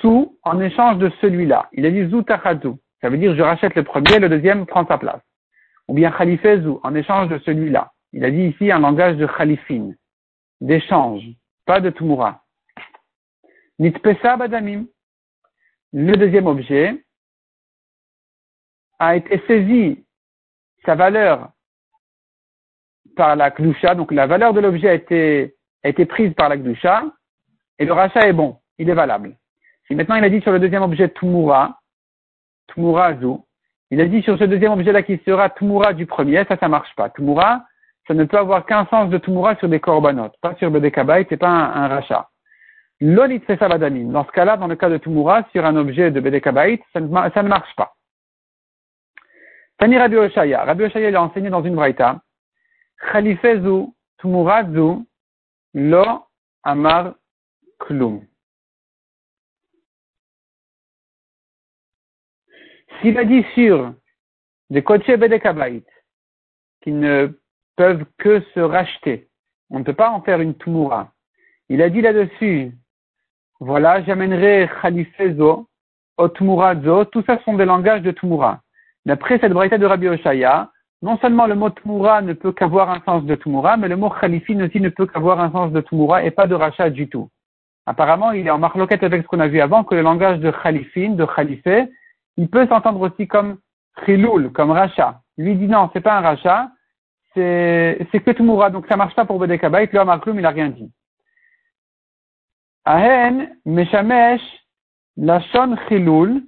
sous 0.00 0.38
en 0.42 0.60
échange 0.60 0.98
de 0.98 1.10
celui-là. 1.20 1.68
Il 1.72 1.84
a 1.86 1.90
dit 1.90 2.08
Zoutachadou. 2.08 2.78
Ça 3.00 3.08
veut 3.08 3.18
dire 3.18 3.34
je 3.34 3.42
rachète 3.42 3.74
le 3.74 3.84
premier, 3.84 4.18
le 4.18 4.28
deuxième 4.28 4.66
prend 4.66 4.86
sa 4.86 4.98
place. 4.98 5.20
Ou 5.88 5.94
bien 5.94 6.10
Khalifezu 6.10 6.78
en 6.82 6.94
échange 6.94 7.28
de 7.28 7.38
celui-là. 7.38 7.92
Il 8.12 8.24
a 8.24 8.30
dit 8.30 8.44
ici 8.44 8.70
un 8.72 8.78
langage 8.78 9.16
de 9.16 9.26
Khalifin, 9.26 9.92
d'échange, 10.60 11.22
pas 11.66 11.80
de 11.80 11.90
Tumura. 11.90 12.42
Nitpesa 13.78 14.36
Badamim. 14.36 14.86
Le 15.92 16.16
deuxième 16.16 16.46
objet 16.46 17.04
a 18.98 19.16
été 19.16 19.40
saisi, 19.46 20.04
sa 20.84 20.94
valeur 20.94 21.50
par 23.16 23.36
la 23.36 23.50
Klusha, 23.50 23.94
donc 23.94 24.12
la 24.12 24.26
valeur 24.26 24.52
de 24.52 24.60
l'objet 24.60 24.88
a 24.88 25.88
été 25.88 26.06
prise 26.06 26.32
par 26.34 26.48
la 26.48 26.56
Gdusha, 26.56 27.04
et 27.78 27.84
le 27.84 27.92
rachat 27.92 28.28
est 28.28 28.32
bon, 28.32 28.58
il 28.78 28.88
est 28.88 28.94
valable. 28.94 29.36
Si 29.86 29.94
maintenant 29.94 30.16
il 30.16 30.24
a 30.24 30.30
dit 30.30 30.40
sur 30.40 30.52
le 30.52 30.60
deuxième 30.60 30.82
objet 30.82 31.08
Tumura, 31.10 31.78
Tumura 32.68 33.06
Azou, 33.06 33.44
il 33.90 34.00
a 34.00 34.06
dit 34.06 34.22
sur 34.22 34.38
ce 34.38 34.44
deuxième 34.44 34.72
objet-là 34.72 35.02
qu'il 35.02 35.18
sera 35.20 35.48
Tumura 35.50 35.94
du 35.94 36.06
premier, 36.06 36.44
ça, 36.44 36.56
ça 36.58 36.68
marche 36.68 36.94
pas. 36.94 37.08
Tumura, 37.10 37.64
ça 38.06 38.14
ne 38.14 38.24
peut 38.24 38.38
avoir 38.38 38.66
qu'un 38.66 38.86
sens 38.86 39.10
de 39.10 39.18
Tumura 39.18 39.56
sur 39.56 39.68
des 39.68 39.80
korbanot, 39.80 40.30
pas 40.40 40.54
sur 40.56 40.70
des 40.70 40.90
ce 40.90 41.26
c'est 41.28 41.36
pas 41.36 41.48
un, 41.48 41.88
rachat. 41.88 42.28
L'olit 43.00 43.40
Dans 43.48 44.24
ce 44.24 44.32
cas-là, 44.32 44.56
dans 44.56 44.66
le 44.66 44.76
cas 44.76 44.90
de 44.90 44.98
Tumura, 44.98 45.44
sur 45.52 45.64
un 45.64 45.76
objet 45.76 46.10
de 46.10 46.20
Bedekabait, 46.20 46.82
ça 46.92 47.00
ne 47.00 47.48
marche 47.48 47.74
pas. 47.76 47.94
Tani 49.78 49.96
Rabbi 49.96 50.16
Oshaya. 50.16 50.64
Rabbi 50.64 50.84
Oshaya, 50.84 51.08
il 51.08 51.16
a 51.16 51.22
enseigné 51.22 51.50
dans 51.50 51.62
une 51.62 51.76
braïta. 51.76 52.20
Khalifezu, 53.12 53.86
Tumurazu, 54.18 55.04
Lo 55.74 56.04
Amar 56.64 57.14
Klum. 57.78 58.26
S'il 63.00 63.16
a 63.16 63.24
dit 63.24 63.44
sur 63.54 63.94
des 64.70 64.84
et 65.06 65.16
Bedekabait 65.16 65.84
qui 66.82 66.90
ne 66.90 67.28
peuvent 67.76 68.04
que 68.18 68.40
se 68.54 68.60
racheter, 68.60 69.28
on 69.70 69.78
ne 69.78 69.84
peut 69.84 69.94
pas 69.94 70.10
en 70.10 70.20
faire 70.22 70.40
une 70.40 70.56
Tumura. 70.56 71.12
Il 71.68 71.80
a 71.82 71.90
dit 71.90 72.00
là-dessus, 72.00 72.72
voilà, 73.60 74.02
j'amènerai 74.02 74.68
Khalifezo, 74.82 75.68
Otmurazo, 76.16 77.04
tout 77.04 77.22
ça 77.22 77.40
sont 77.44 77.54
des 77.54 77.64
langages 77.64 78.02
de 78.02 78.10
Tumura. 78.10 78.60
D'après 79.08 79.38
cette 79.38 79.54
braïta 79.54 79.78
de 79.78 79.86
Rabbi 79.86 80.06
Oshaya, 80.06 80.70
non 81.00 81.16
seulement 81.16 81.46
le 81.46 81.54
mot 81.54 81.70
Tmoura 81.70 82.20
ne 82.20 82.34
peut 82.34 82.52
qu'avoir 82.52 82.90
un 82.90 83.00
sens 83.06 83.24
de 83.24 83.34
Tmoura, 83.36 83.78
mais 83.78 83.88
le 83.88 83.96
mot 83.96 84.10
Khalifine 84.10 84.64
aussi 84.64 84.82
ne 84.82 84.90
peut 84.90 85.06
qu'avoir 85.06 85.40
un 85.40 85.50
sens 85.50 85.72
de 85.72 85.80
Tmoura 85.80 86.24
et 86.24 86.30
pas 86.30 86.46
de 86.46 86.54
rachat 86.54 86.90
du 86.90 87.08
tout. 87.08 87.30
Apparemment, 87.86 88.32
il 88.32 88.46
est 88.46 88.50
en 88.50 88.58
marloquette 88.58 89.02
avec 89.02 89.22
ce 89.22 89.26
qu'on 89.26 89.40
a 89.40 89.48
vu 89.48 89.62
avant, 89.62 89.82
que 89.82 89.94
le 89.94 90.02
langage 90.02 90.40
de 90.40 90.50
Khalifine, 90.50 91.16
de 91.16 91.24
Khalifé, 91.24 91.88
il 92.36 92.50
peut 92.50 92.66
s'entendre 92.66 93.00
aussi 93.00 93.26
comme 93.26 93.56
Khiloul, 94.04 94.52
comme 94.52 94.72
rachat. 94.72 95.22
Lui 95.38 95.56
dit 95.56 95.68
non, 95.68 95.88
c'est 95.94 96.02
pas 96.02 96.18
un 96.18 96.20
rachat, 96.20 96.70
c'est, 97.32 97.96
que 98.12 98.30
Tmoura, 98.32 98.68
donc 98.68 98.86
ça 98.88 98.98
marche 98.98 99.14
pas 99.14 99.24
pour 99.24 99.38
Bedekabait, 99.38 99.88
le 99.90 100.00
Amarklum, 100.00 100.38
il 100.38 100.44
a 100.44 100.50
rien 100.50 100.68
dit. 100.68 100.92
Ahen, 102.84 103.56
Meshamesh, 103.64 104.42
Lashon 105.16 105.76
Khiloul, 105.88 106.42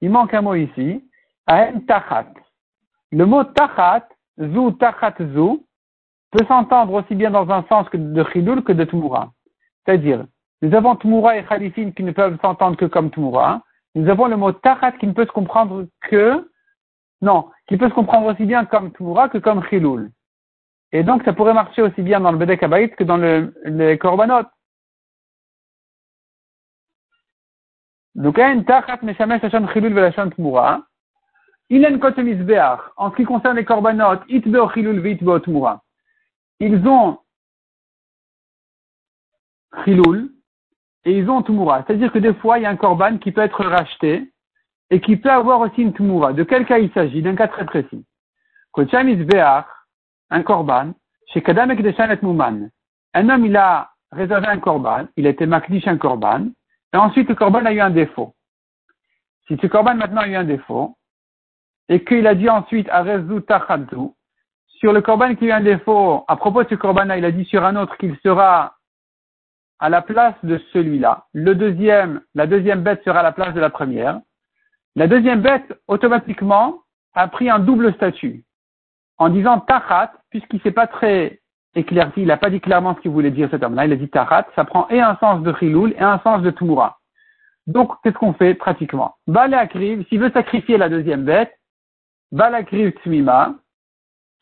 Il 0.00 0.10
manque 0.10 0.34
un 0.34 0.42
mot 0.42 0.54
ici. 0.54 1.02
Aen 1.46 1.80
tachat. 1.86 2.26
Le 3.12 3.26
mot 3.26 3.44
tachat, 3.44 4.08
zu 4.38 4.72
tachat 4.72 5.14
zu, 5.34 5.64
peut 6.30 6.44
s'entendre 6.46 6.92
aussi 6.94 7.14
bien 7.14 7.30
dans 7.30 7.48
un 7.50 7.62
sens 7.68 7.88
que 7.90 7.96
de 7.96 8.24
chidoul 8.32 8.64
que 8.64 8.72
de 8.72 8.84
tumura. 8.84 9.30
C'est-à-dire, 9.84 10.24
nous 10.62 10.74
avons 10.74 10.96
tumura 10.96 11.36
et 11.36 11.44
khalifin 11.44 11.90
qui 11.90 12.02
ne 12.02 12.12
peuvent 12.12 12.38
s'entendre 12.40 12.76
que 12.76 12.86
comme 12.86 13.10
tumura. 13.10 13.62
Nous 13.94 14.08
avons 14.08 14.26
le 14.26 14.36
mot 14.36 14.52
tachat 14.52 14.92
qui 14.92 15.06
ne 15.06 15.12
peut 15.12 15.26
se 15.26 15.32
comprendre 15.32 15.86
que, 16.08 16.50
non, 17.20 17.50
qui 17.68 17.76
peut 17.76 17.88
se 17.88 17.94
comprendre 17.94 18.32
aussi 18.32 18.44
bien 18.44 18.64
comme 18.64 18.92
tumura 18.92 19.28
que 19.28 19.38
comme 19.38 19.62
chiloul. 19.64 20.10
Et 20.92 21.02
donc, 21.02 21.24
ça 21.24 21.32
pourrait 21.32 21.54
marcher 21.54 21.82
aussi 21.82 22.02
bien 22.02 22.20
dans 22.20 22.32
le 22.32 22.38
Bedek 22.38 22.60
que 22.96 23.04
dans 23.04 23.16
le, 23.16 23.52
les 23.64 23.98
korbanot. 23.98 24.46
En 28.16 28.30
ce 33.10 33.16
qui 33.16 33.24
concerne 33.24 33.56
les 33.56 33.64
korbanot. 33.64 34.20
Ils 34.28 34.56
ont 36.86 37.18
chilul 39.84 40.30
et 41.04 41.18
ils 41.18 41.28
ont 41.28 41.42
tmura. 41.42 41.82
C'est-à-dire 41.84 42.12
que 42.12 42.18
des 42.18 42.34
fois, 42.34 42.58
il 42.58 42.62
y 42.62 42.66
a 42.66 42.70
un 42.70 42.76
korban 42.76 43.18
qui 43.18 43.32
peut 43.32 43.40
être 43.40 43.64
racheté 43.64 44.32
et 44.90 45.00
qui 45.00 45.16
peut 45.16 45.30
avoir 45.30 45.60
aussi 45.60 45.82
une 45.82 45.92
tmoura. 45.92 46.32
De 46.32 46.44
quel 46.44 46.64
cas 46.66 46.78
il 46.78 46.92
s'agit? 46.92 47.22
D'un 47.22 47.34
cas 47.34 47.48
très 47.48 47.66
précis. 47.66 48.04
un 50.30 50.42
korban, 50.42 50.94
chez 51.32 51.42
Kadam 51.42 51.70
et 51.72 52.18
Mouman. 52.22 52.70
Un 53.14 53.28
homme, 53.28 53.44
il 53.44 53.56
a 53.56 53.90
réservé 54.12 54.46
un 54.46 54.58
korban, 54.58 55.06
il 55.16 55.26
a 55.26 55.30
été 55.30 55.46
makdish 55.46 55.86
un 55.88 55.98
korban, 55.98 56.46
et 56.94 56.96
ensuite 56.96 57.28
le 57.28 57.34
korban 57.34 57.64
a 57.66 57.72
eu 57.72 57.80
un 57.80 57.90
défaut. 57.90 58.34
Si 59.48 59.58
ce 59.60 59.66
korban 59.66 59.96
maintenant 59.96 60.22
a 60.22 60.28
eu 60.28 60.36
un 60.36 60.44
défaut, 60.44 60.96
et 61.88 62.04
qu'il 62.04 62.26
a 62.26 62.36
dit 62.36 62.48
ensuite 62.48 62.88
Arezu 62.88 63.42
Tachadzu, 63.42 64.12
sur 64.68 64.92
le 64.92 65.02
korban 65.02 65.34
qui 65.34 65.46
a 65.46 65.48
eu 65.48 65.52
un 65.52 65.60
défaut, 65.60 66.24
à 66.28 66.36
propos 66.36 66.62
de 66.62 66.68
ce 66.68 66.76
korban-là, 66.76 67.18
il 67.18 67.24
a 67.24 67.32
dit 67.32 67.44
sur 67.46 67.64
un 67.64 67.74
autre 67.76 67.96
qu'il 67.96 68.16
sera 68.22 68.76
à 69.80 69.88
la 69.88 70.02
place 70.02 70.36
de 70.44 70.58
celui-là. 70.72 71.26
Le 71.32 71.56
deuxième, 71.56 72.22
la 72.34 72.46
deuxième 72.46 72.82
bête 72.82 73.02
sera 73.04 73.20
à 73.20 73.22
la 73.24 73.32
place 73.32 73.54
de 73.54 73.60
la 73.60 73.70
première. 73.70 74.20
La 74.94 75.08
deuxième 75.08 75.42
bête, 75.42 75.74
automatiquement, 75.88 76.78
a 77.14 77.26
pris 77.26 77.50
un 77.50 77.58
double 77.58 77.92
statut. 77.94 78.44
En 79.18 79.30
disant 79.30 79.60
tachat, 79.60 80.12
puisqu'il 80.30 80.60
s'est 80.62 80.70
pas 80.70 80.86
très 80.86 81.40
éclairci, 81.74 82.22
il 82.22 82.26
n'a 82.26 82.36
pas 82.36 82.50
dit 82.50 82.60
clairement 82.60 82.94
ce 82.94 83.00
qu'il 83.00 83.10
voulait 83.10 83.30
dire 83.30 83.48
cet 83.50 83.62
homme-là, 83.62 83.86
il 83.86 83.92
a 83.92 83.96
dit 83.96 84.08
tachat, 84.08 84.46
ça 84.54 84.64
prend 84.64 84.88
et 84.88 85.00
un 85.00 85.16
sens 85.16 85.42
de 85.42 85.52
chiloul 85.54 85.92
et 85.92 86.00
un 86.02 86.18
sens 86.20 86.42
de 86.42 86.50
tumura. 86.50 86.98
Donc, 87.66 87.92
qu'est-ce 88.02 88.16
qu'on 88.16 88.34
fait 88.34 88.54
pratiquement? 88.54 89.16
Bale 89.26 89.54
akriv, 89.54 90.06
s'il 90.08 90.20
veut 90.20 90.30
sacrifier 90.30 90.76
la 90.76 90.88
deuxième 90.88 91.24
bête, 91.24 91.52
bale 92.30 92.54
akriv 92.54 92.92
tmima, 93.02 93.54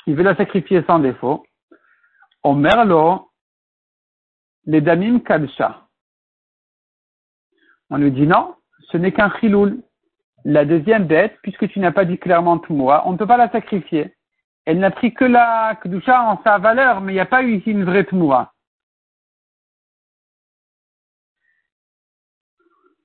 il 0.07 0.16
veut 0.16 0.25
la 0.25 0.37
sacrifier 0.37 0.83
sans 0.87 0.99
défaut. 0.99 1.45
Au 2.42 2.55
merlo, 2.55 3.31
les 4.64 4.81
damim 4.81 5.21
kadcha. 5.21 5.87
On 7.90 7.99
lui 7.99 8.11
dit 8.11 8.27
non, 8.27 8.57
ce 8.90 8.97
n'est 8.97 9.12
qu'un 9.12 9.31
chiloul. 9.38 9.83
La 10.45 10.64
deuxième 10.64 11.07
bête, 11.07 11.38
puisque 11.42 11.68
tu 11.68 11.79
n'as 11.79 11.92
pas 11.92 12.05
dit 12.05 12.18
clairement 12.18 12.61
moi, 12.68 13.05
on 13.07 13.12
ne 13.12 13.16
peut 13.16 13.29
pas 13.29 13.37
la 13.37 13.51
sacrifier. 13.51 14.12
Elle 14.64 14.79
n'a 14.79 14.90
pris 14.90 15.12
que 15.12 15.25
la 15.25 15.79
kedusha 15.83 16.22
en 16.22 16.42
sa 16.42 16.59
valeur, 16.59 17.01
mais 17.01 17.12
il 17.12 17.16
n'y 17.16 17.20
a 17.20 17.27
pas 17.27 17.42
eu 17.42 17.57
ici 17.57 17.70
une 17.70 17.85
vraie 17.85 18.05
tmoura. 18.05 18.53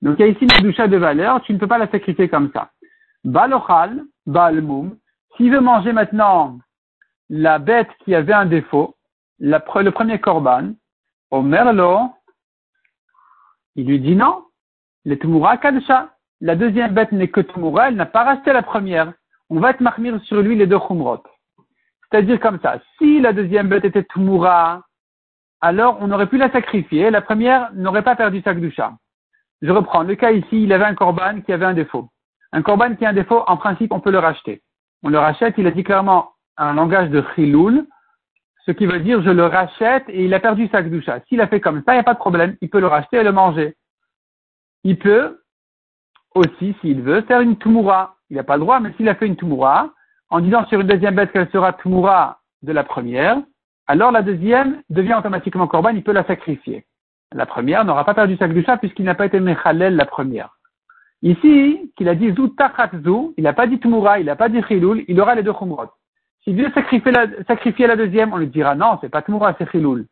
Donc 0.01 0.17
il 0.19 0.21
y 0.21 0.29
a 0.29 0.31
ici 0.31 0.43
une 0.43 0.51
kedusha 0.51 0.87
de 0.87 0.97
valeur, 0.97 1.41
tu 1.41 1.53
ne 1.53 1.57
peux 1.57 1.67
pas 1.67 1.79
la 1.79 1.89
sacrifier 1.89 2.29
comme 2.29 2.51
ça. 2.53 2.71
Balochal, 3.23 4.03
balmoum, 4.25 4.97
s'il 5.35 5.51
veut 5.51 5.61
manger 5.61 5.93
maintenant 5.93 6.59
la 7.29 7.59
bête 7.59 7.89
qui 8.03 8.15
avait 8.15 8.33
un 8.33 8.45
défaut, 8.45 8.95
le 9.39 9.89
premier 9.89 10.19
korban, 10.19 10.73
au 11.31 11.43
il 13.75 13.85
lui 13.85 13.99
dit 13.99 14.15
non, 14.15 14.45
le 15.05 15.17
tumura 15.19 15.57
kadcha. 15.57 16.13
La 16.41 16.55
deuxième 16.55 16.93
bête 16.93 17.11
n'est 17.11 17.29
que 17.29 17.41
tumura, 17.41 17.87
elle 17.87 17.95
n'a 17.95 18.05
pas 18.05 18.23
racheté 18.23 18.53
la 18.53 18.61
première. 18.61 19.13
On 19.49 19.59
va 19.59 19.71
être 19.71 19.81
marmir 19.81 20.21
sur 20.23 20.41
lui 20.41 20.55
les 20.55 20.67
deux 20.67 20.79
chumrot. 20.79 21.23
C'est-à-dire 22.11 22.39
comme 22.39 22.59
ça, 22.61 22.79
si 22.97 23.19
la 23.19 23.33
deuxième 23.33 23.67
bête 23.67 23.85
était 23.85 24.03
tumura, 24.03 24.83
alors 25.61 25.97
on 26.01 26.11
aurait 26.11 26.27
pu 26.27 26.37
la 26.37 26.51
sacrifier, 26.51 27.09
la 27.09 27.21
première 27.21 27.71
n'aurait 27.73 28.03
pas 28.03 28.15
perdu 28.15 28.41
sa 28.41 28.53
kdusha. 28.53 28.93
Je 29.61 29.71
reprends 29.71 30.03
le 30.03 30.15
cas 30.15 30.31
ici, 30.31 30.63
il 30.63 30.71
avait 30.71 30.85
un 30.85 30.95
korban 30.95 31.41
qui 31.41 31.51
avait 31.51 31.65
un 31.65 31.73
défaut. 31.73 32.09
Un 32.53 32.61
korban 32.61 32.95
qui 32.95 33.05
a 33.05 33.09
un 33.09 33.13
défaut, 33.13 33.43
en 33.47 33.57
principe, 33.57 33.91
on 33.91 33.99
peut 33.99 34.11
le 34.11 34.19
racheter. 34.19 34.61
On 35.03 35.09
le 35.09 35.19
rachète, 35.19 35.55
il 35.57 35.67
a 35.67 35.71
dit 35.71 35.83
clairement 35.83 36.31
un 36.57 36.73
langage 36.73 37.09
de 37.09 37.23
chiloul, 37.35 37.85
ce 38.65 38.71
qui 38.71 38.85
veut 38.85 38.99
dire 38.99 39.21
je 39.21 39.29
le 39.29 39.45
rachète 39.45 40.05
et 40.09 40.25
il 40.25 40.33
a 40.33 40.39
perdu 40.39 40.67
sa 40.69 40.83
kdusha. 40.83 41.21
S'il 41.27 41.41
a 41.41 41.47
fait 41.47 41.59
comme 41.59 41.83
ça, 41.85 41.93
il 41.93 41.95
n'y 41.95 42.01
a 42.01 42.03
pas 42.03 42.13
de 42.13 42.19
problème, 42.19 42.55
il 42.61 42.69
peut 42.69 42.79
le 42.79 42.87
racheter 42.87 43.17
et 43.17 43.23
le 43.23 43.31
manger. 43.31 43.75
Il 44.83 44.97
peut 44.97 45.41
aussi, 46.35 46.75
s'il 46.81 47.01
veut, 47.01 47.21
faire 47.21 47.41
une 47.41 47.57
tumura. 47.57 48.15
Il 48.29 48.37
n'a 48.37 48.43
pas 48.43 48.57
le 48.57 48.61
droit, 48.61 48.79
mais 48.79 48.93
s'il 48.93 49.09
a 49.09 49.15
fait 49.15 49.27
une 49.27 49.35
tumura, 49.35 49.91
en 50.29 50.39
disant 50.39 50.65
sur 50.67 50.79
une 50.79 50.87
deuxième 50.87 51.15
bête 51.15 51.31
qu'elle 51.31 51.49
sera 51.51 51.73
tumura 51.73 52.39
de 52.63 52.71
la 52.71 52.83
première, 52.83 53.37
alors 53.87 54.11
la 54.11 54.21
deuxième 54.21 54.81
devient 54.89 55.15
automatiquement 55.17 55.67
korban, 55.67 55.89
il 55.89 56.03
peut 56.03 56.11
la 56.11 56.25
sacrifier. 56.25 56.85
La 57.33 57.45
première 57.45 57.85
n'aura 57.85 58.05
pas 58.05 58.13
perdu 58.13 58.37
sa 58.37 58.47
kdusha 58.47 58.77
puisqu'il 58.77 59.05
n'a 59.05 59.15
pas 59.15 59.25
été 59.25 59.39
mechalel 59.39 59.95
la 59.95 60.05
première. 60.05 60.57
Ici, 61.21 61.91
qu'il 61.97 62.09
a 62.09 62.15
dit 62.15 62.31
zu, 62.33 62.51
il 63.37 63.43
n'a 63.43 63.53
pas 63.53 63.67
dit 63.67 63.79
tumura, 63.79 64.19
il 64.19 64.25
n'a 64.25 64.35
pas 64.35 64.49
dit 64.49 64.61
chiloul, 64.63 65.03
il 65.07 65.19
aura 65.19 65.35
les 65.35 65.43
deux 65.43 65.53
chumrot. 65.53 65.89
S'il 66.47 66.55
veut 66.55 66.71
sacrifier 66.73 67.11
la, 67.11 67.25
sacrifier 67.45 67.87
la 67.87 67.97
deuxième, 67.97 68.31
on 68.31 68.37
lui 68.37 68.47
dira 68.47 68.73
non, 68.73 68.97
c'est 69.01 69.09
pas 69.09 69.21
Tmoura, 69.21 69.53
c'est 69.57 69.69
Chiloul. 69.69 70.05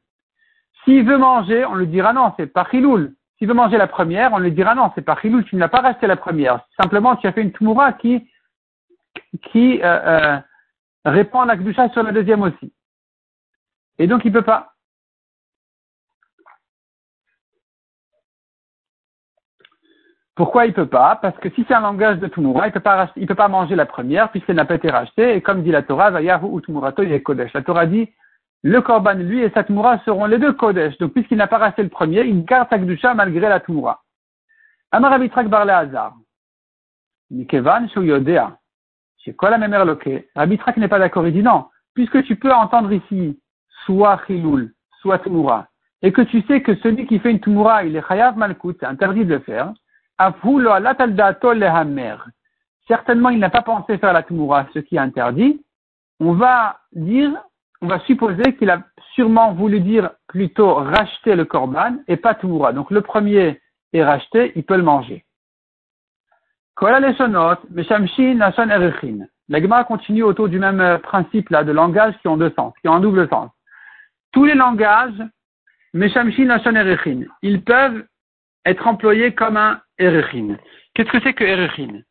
S'il 0.84 1.06
veut 1.06 1.18
manger, 1.18 1.64
on 1.64 1.76
lui 1.76 1.88
dira 1.88 2.12
non, 2.12 2.34
c'est 2.36 2.52
pas 2.52 2.66
Chiloul. 2.70 3.14
S'il 3.38 3.48
veut 3.48 3.54
manger 3.54 3.78
la 3.78 3.88
première, 3.88 4.34
on 4.34 4.40
lui 4.40 4.52
dira 4.52 4.76
non, 4.76 4.92
c'est 4.96 5.02
pas 5.02 5.16
Chiloul, 5.16 5.46
tu 5.46 5.56
ne 5.56 5.62
l'as 5.62 5.70
pas 5.70 5.80
resté 5.80 6.08
la 6.08 6.18
première. 6.18 6.60
Simplement, 6.78 7.16
tu 7.16 7.26
as 7.26 7.32
fait 7.32 7.42
une 7.42 7.54
Tmoura 7.54 7.94
qui, 7.94 8.28
qui 9.42 9.82
euh, 9.82 9.86
euh, 9.86 10.40
répond 11.06 11.42
à 11.42 11.46
la 11.46 11.58
Kdusha 11.58 11.90
sur 11.90 12.04
la 12.04 12.12
deuxième 12.12 12.42
aussi. 12.42 12.74
Et 13.98 14.08
donc, 14.08 14.26
il 14.26 14.32
peut 14.32 14.42
pas. 14.42 14.76
Pourquoi 20.36 20.66
il 20.66 20.74
peut 20.74 20.88
pas? 20.88 21.16
Parce 21.16 21.38
que 21.38 21.50
si 21.52 21.64
c'est 21.66 21.74
un 21.74 21.80
langage 21.80 22.20
de 22.20 22.28
Tumura, 22.28 22.68
il 22.68 22.74
peut 22.74 22.82
peut 22.82 23.36
pas 23.36 23.48
manger 23.48 23.76
la 23.76 23.86
première 23.86 24.30
puisqu'elle 24.32 24.58
n'a 24.58 24.66
pas 24.66 24.76
été 24.76 24.90
rachetée. 24.90 25.36
Et 25.36 25.42
comme 25.42 25.64
dit 25.64 25.72
la 25.72 25.82
Torah, 25.82 26.12
Vayahu 26.12 26.48
ou 26.48 26.60
Tumurato 26.60 27.04
Kodesh. 27.24 27.54
La 27.54 27.62
Torah 27.62 27.86
dit, 27.86 28.10
le 28.62 28.82
Korban, 28.82 29.14
lui 29.14 29.42
et 29.42 29.50
sa 29.52 29.64
Tumura 29.64 30.00
seront 30.00 30.26
les 30.26 30.38
deux 30.38 30.52
Kodesh. 30.52 30.98
Donc 30.98 31.14
puisqu'il 31.14 31.38
n'a 31.38 31.48
pas 31.48 31.58
racheté 31.58 31.84
le 31.84 31.90
premier, 31.90 32.26
il 32.26 32.44
garde 32.44 32.68
sa 32.70 32.78
Gdusha 32.78 33.14
malgré 33.14 33.48
la 33.48 33.62
Tumura. 33.62 34.04
Amar 34.92 35.14
Abitrak 35.14 35.48
Barle 35.48 35.70
Hazar. 35.70 36.16
Nikevan 37.32 37.88
Shuyodea. 37.90 38.58
Chez 39.26 39.34
Kola 39.34 39.58
Memer 39.58 39.84
Loke. 39.86 40.28
Rabitrak 40.36 40.78
n'est 40.78 40.88
pas 40.88 41.00
d'accord. 41.00 41.26
Il 41.26 41.34
dit 41.34 41.42
non. 41.42 41.66
Puisque 41.96 42.24
tu 42.24 42.36
peux 42.36 42.54
entendre 42.54 42.94
ici, 42.94 43.40
soit 43.86 44.22
Chiloul, 44.28 44.72
soit 45.02 45.20
Tumura, 45.20 45.68
et 46.04 46.12
que 46.12 46.22
tu 46.22 46.42
sais 46.44 46.62
que 46.62 46.76
celui 46.76 47.08
qui 47.08 47.18
fait 47.20 47.32
une 47.32 47.40
Tumura, 47.40 47.84
il 47.84 47.96
est 47.96 48.08
Chayav 48.08 48.38
Malkut, 48.38 48.76
c'est 48.80 48.86
interdit 48.86 49.26
de 49.26 49.34
le 49.34 49.40
faire, 49.40 49.74
Certainement, 52.88 53.30
il 53.30 53.40
n'a 53.40 53.50
pas 53.50 53.62
pensé 53.64 53.98
faire 53.98 54.14
la 54.14 54.24
Tumura, 54.24 54.68
ce 54.74 54.80
qui 54.80 54.96
est 54.96 55.00
interdit. 55.00 55.64
On 56.20 56.34
va 56.34 56.80
dire, 56.94 57.32
on 57.82 57.88
va 57.88 58.00
supposer 58.02 58.56
qu'il 58.58 58.70
a 58.70 58.84
sûrement 59.16 59.54
voulu 59.54 59.80
dire 59.80 60.12
plutôt 60.28 60.76
racheter 60.76 61.36
le 61.36 61.46
Korban 61.46 61.98
et 62.08 62.18
pas 62.18 62.36
Tumura. 62.36 62.74
Donc 62.74 62.92
le 62.92 63.02
premier 63.02 63.60
est 63.94 64.04
racheté, 64.04 64.52
il 64.56 64.64
peut 64.64 64.78
le 64.78 64.84
manger. 64.84 65.26
La 69.48 69.62
Gemara 69.62 69.84
continue 69.84 70.24
autour 70.24 70.50
du 70.50 70.60
même 70.60 71.00
principe 71.00 71.50
là 71.50 71.64
de 71.64 71.72
langage 71.72 72.16
qui 72.22 72.28
ont 72.28 72.38
deux 72.38 72.52
sens, 72.56 72.74
qui 72.82 72.88
ont 72.90 72.96
un 72.96 73.00
double 73.00 73.30
sens. 73.30 73.52
Tous 74.32 74.46
les 74.46 74.56
langages, 74.56 75.14
ils 75.94 77.64
peuvent 77.64 78.06
être 78.66 78.88
employés 78.88 79.34
comme 79.34 79.56
un 79.56 79.82
Erechin. 79.98 80.58
Qu'est-ce 80.94 81.10
que 81.10 81.22
c'est 81.22 81.34
que 81.34 81.46
Erechin 81.46 82.02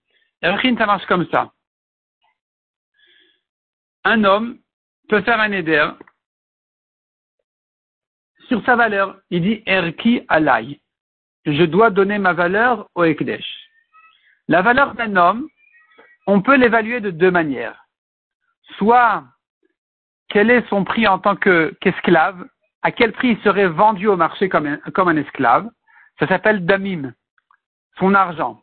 Erechin, 0.40 0.77
ça 0.79 0.87
marche 0.87 1.05
comme 1.07 1.27
ça. 1.27 1.50
Un 4.05 4.24
homme 4.24 4.59
peut 5.09 5.22
faire 5.22 5.40
un 5.40 5.53
éder 5.53 5.87
sur 8.48 8.64
sa 8.64 8.77
valeur. 8.77 9.18
Il 9.31 9.42
dit 9.42 9.62
Erki 9.66 10.24
alay. 10.29 10.81
Je 11.46 11.64
dois 11.64 11.90
donner 11.90 12.18
ma 12.18 12.33
valeur 12.33 12.88
au 12.94 13.05
Ekdesh. 13.05 13.63
La 14.48 14.62
valeur 14.62 14.94
d'un 14.94 15.16
homme, 15.16 15.48
on 16.26 16.42
peut 16.42 16.57
l'évaluer 16.57 17.00
de 17.00 17.11
deux 17.11 17.30
manières. 17.30 17.87
Soit, 18.76 19.24
quel 20.28 20.50
est 20.50 20.68
son 20.68 20.85
prix 20.85 21.07
en 21.07 21.18
tant 21.18 21.37
qu'esclave, 21.37 22.44
à 22.83 22.92
quel 22.92 23.12
prix 23.12 23.30
il 23.30 23.42
serait 23.42 23.68
vendu 23.68 24.07
au 24.07 24.16
marché 24.16 24.48
comme 24.48 24.66
un, 24.66 24.76
comme 24.92 25.09
un 25.09 25.16
esclave? 25.16 25.68
Ça 26.18 26.26
s'appelle 26.28 26.64
damim 26.64 27.12
son 27.98 28.14
argent. 28.14 28.61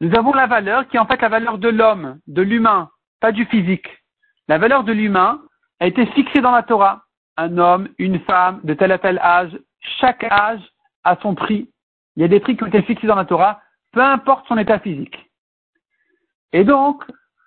Nous 0.00 0.14
avons 0.16 0.32
la 0.32 0.46
valeur 0.46 0.86
qui 0.88 0.96
est 0.96 1.00
en 1.00 1.06
fait 1.06 1.20
la 1.20 1.28
valeur 1.28 1.58
de 1.58 1.68
l'homme, 1.68 2.18
de 2.26 2.42
l'humain, 2.42 2.90
pas 3.20 3.32
du 3.32 3.46
physique. 3.46 3.88
La 4.46 4.58
valeur 4.58 4.84
de 4.84 4.92
l'humain 4.92 5.40
a 5.80 5.86
été 5.86 6.06
fixée 6.06 6.40
dans 6.40 6.52
la 6.52 6.62
Torah. 6.62 7.04
Un 7.36 7.56
homme, 7.58 7.88
une 7.98 8.20
femme, 8.20 8.60
de 8.64 8.74
tel 8.74 8.92
à 8.92 8.98
tel 8.98 9.18
âge, 9.18 9.56
chaque 10.00 10.24
âge 10.24 10.60
a 11.04 11.16
son 11.22 11.34
prix. 11.34 11.70
Il 12.16 12.22
y 12.22 12.24
a 12.24 12.28
des 12.28 12.40
prix 12.40 12.56
qui 12.56 12.64
ont 12.64 12.68
été 12.68 12.82
fixés 12.82 13.06
dans 13.06 13.14
la 13.14 13.24
Torah, 13.24 13.60
peu 13.98 14.04
importe 14.04 14.46
son 14.46 14.58
état 14.58 14.78
physique. 14.78 15.18
Et 16.52 16.62
donc, 16.62 17.02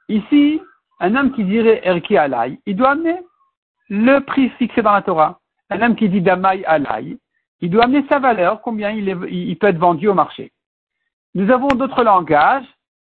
ici, 0.09 0.61
un 0.99 1.15
homme 1.15 1.31
qui 1.31 1.45
dirait 1.45 1.81
Erki 1.85 2.17
Alay, 2.17 2.59
il 2.65 2.75
doit 2.75 2.91
amener 2.91 3.17
le 3.87 4.19
prix 4.19 4.49
fixé 4.59 4.81
dans 4.81 4.91
la 4.91 5.01
Torah. 5.01 5.39
Un 5.69 5.81
homme 5.81 5.95
qui 5.95 6.09
dit 6.09 6.19
Damay 6.19 6.65
Alay, 6.65 7.17
il 7.61 7.69
doit 7.69 7.85
amener 7.85 8.05
sa 8.09 8.19
valeur, 8.19 8.61
combien 8.61 8.91
il 8.91 9.57
peut 9.57 9.67
être 9.67 9.77
vendu 9.77 10.09
au 10.09 10.13
marché 10.13 10.51
nous 11.33 11.49
avons 11.49 11.69
d'autres 11.69 12.03
langages 12.03 12.65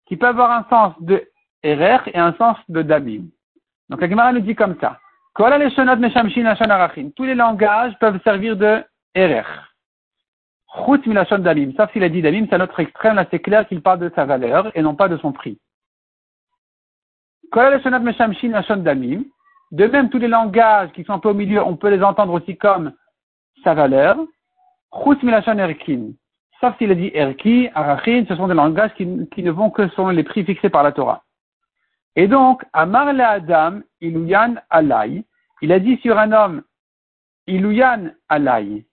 qui 0.06 0.16
peuvent 0.16 0.40
avoir 0.40 0.52
un 0.52 0.66
sens 0.70 0.94
de 1.00 1.28
erer 1.64 2.00
et 2.14 2.20
un 2.20 2.34
sens 2.34 2.58
de 2.70 2.84
damim. 2.84 3.26
Donc 3.90 4.02
la 4.02 4.08
Gemara 4.08 4.32
nous 4.32 4.42
dit 4.42 4.54
comme 4.54 4.78
ça. 4.80 5.00
Tous 5.36 7.24
les 7.24 7.36
langages 7.36 7.94
peuvent 8.00 8.22
servir 8.24 8.56
de 8.58 8.84
erer. 9.16 9.44
Chut 10.74 11.06
milachon 11.06 11.40
damim. 11.40 11.74
Sauf 11.76 11.92
s'il 11.92 12.04
a 12.04 12.10
dit 12.10 12.22
damim, 12.22 12.48
c'est 12.50 12.56
un 12.56 12.62
autre 12.62 12.80
extrême, 12.80 13.16
là 13.16 13.26
c'est 13.30 13.40
clair 13.40 13.68
qu'il 13.68 13.82
parle 13.82 14.00
de 14.00 14.12
sa 14.16 14.26
valeur 14.26 14.72
et 14.76 14.82
non 14.82 14.96
pas 14.96 15.10
de 15.10 15.18
son 15.18 15.32
prix. 15.32 15.60
De 19.72 19.86
même, 19.88 20.10
tous 20.10 20.18
les 20.18 20.28
langages 20.28 20.92
qui 20.94 21.04
sont 21.04 21.14
un 21.14 21.20
peu 21.20 21.30
au 21.30 21.34
milieu, 21.34 21.62
on 21.64 21.76
peut 21.76 21.90
les 21.90 22.04
entendre 22.04 22.34
aussi 22.34 22.58
comme 22.58 22.94
sa 23.64 23.74
valeur. 23.74 24.18
Chut 25.04 25.22
milachon 25.24 25.58
erkin. 25.58 26.12
Sauf 26.62 26.78
s'il 26.78 26.92
a 26.92 26.96
dit 26.96 27.12
erki, 27.14 27.70
arachin, 27.74 28.24
ce 28.28 28.36
sont 28.36 28.48
des 28.48 28.54
langages 28.54 28.94
qui, 28.94 29.06
ne 29.06 29.52
vont 29.52 29.70
que 29.72 29.88
selon 29.90 30.10
les 30.10 30.24
prix 30.24 30.46
fixés 30.46 30.70
par 30.70 30.84
la 30.84 30.92
Torah. 30.92 31.24
Et 32.16 32.28
donc, 32.28 32.64
Amar 32.74 33.12
le 33.14 33.24
Adam, 33.24 33.82
iluyan 34.00 34.56
alay, 34.70 35.24
il 35.62 35.72
a 35.72 35.80
dit 35.80 35.98
sur 35.98 36.18
un 36.20 36.32
homme, 36.32 36.62
iluyan 37.48 38.12
alay, 38.30 38.86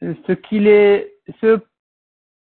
ce 0.00 0.32
qu'il 0.32 0.66
est, 0.68 1.11
ce 1.40 1.60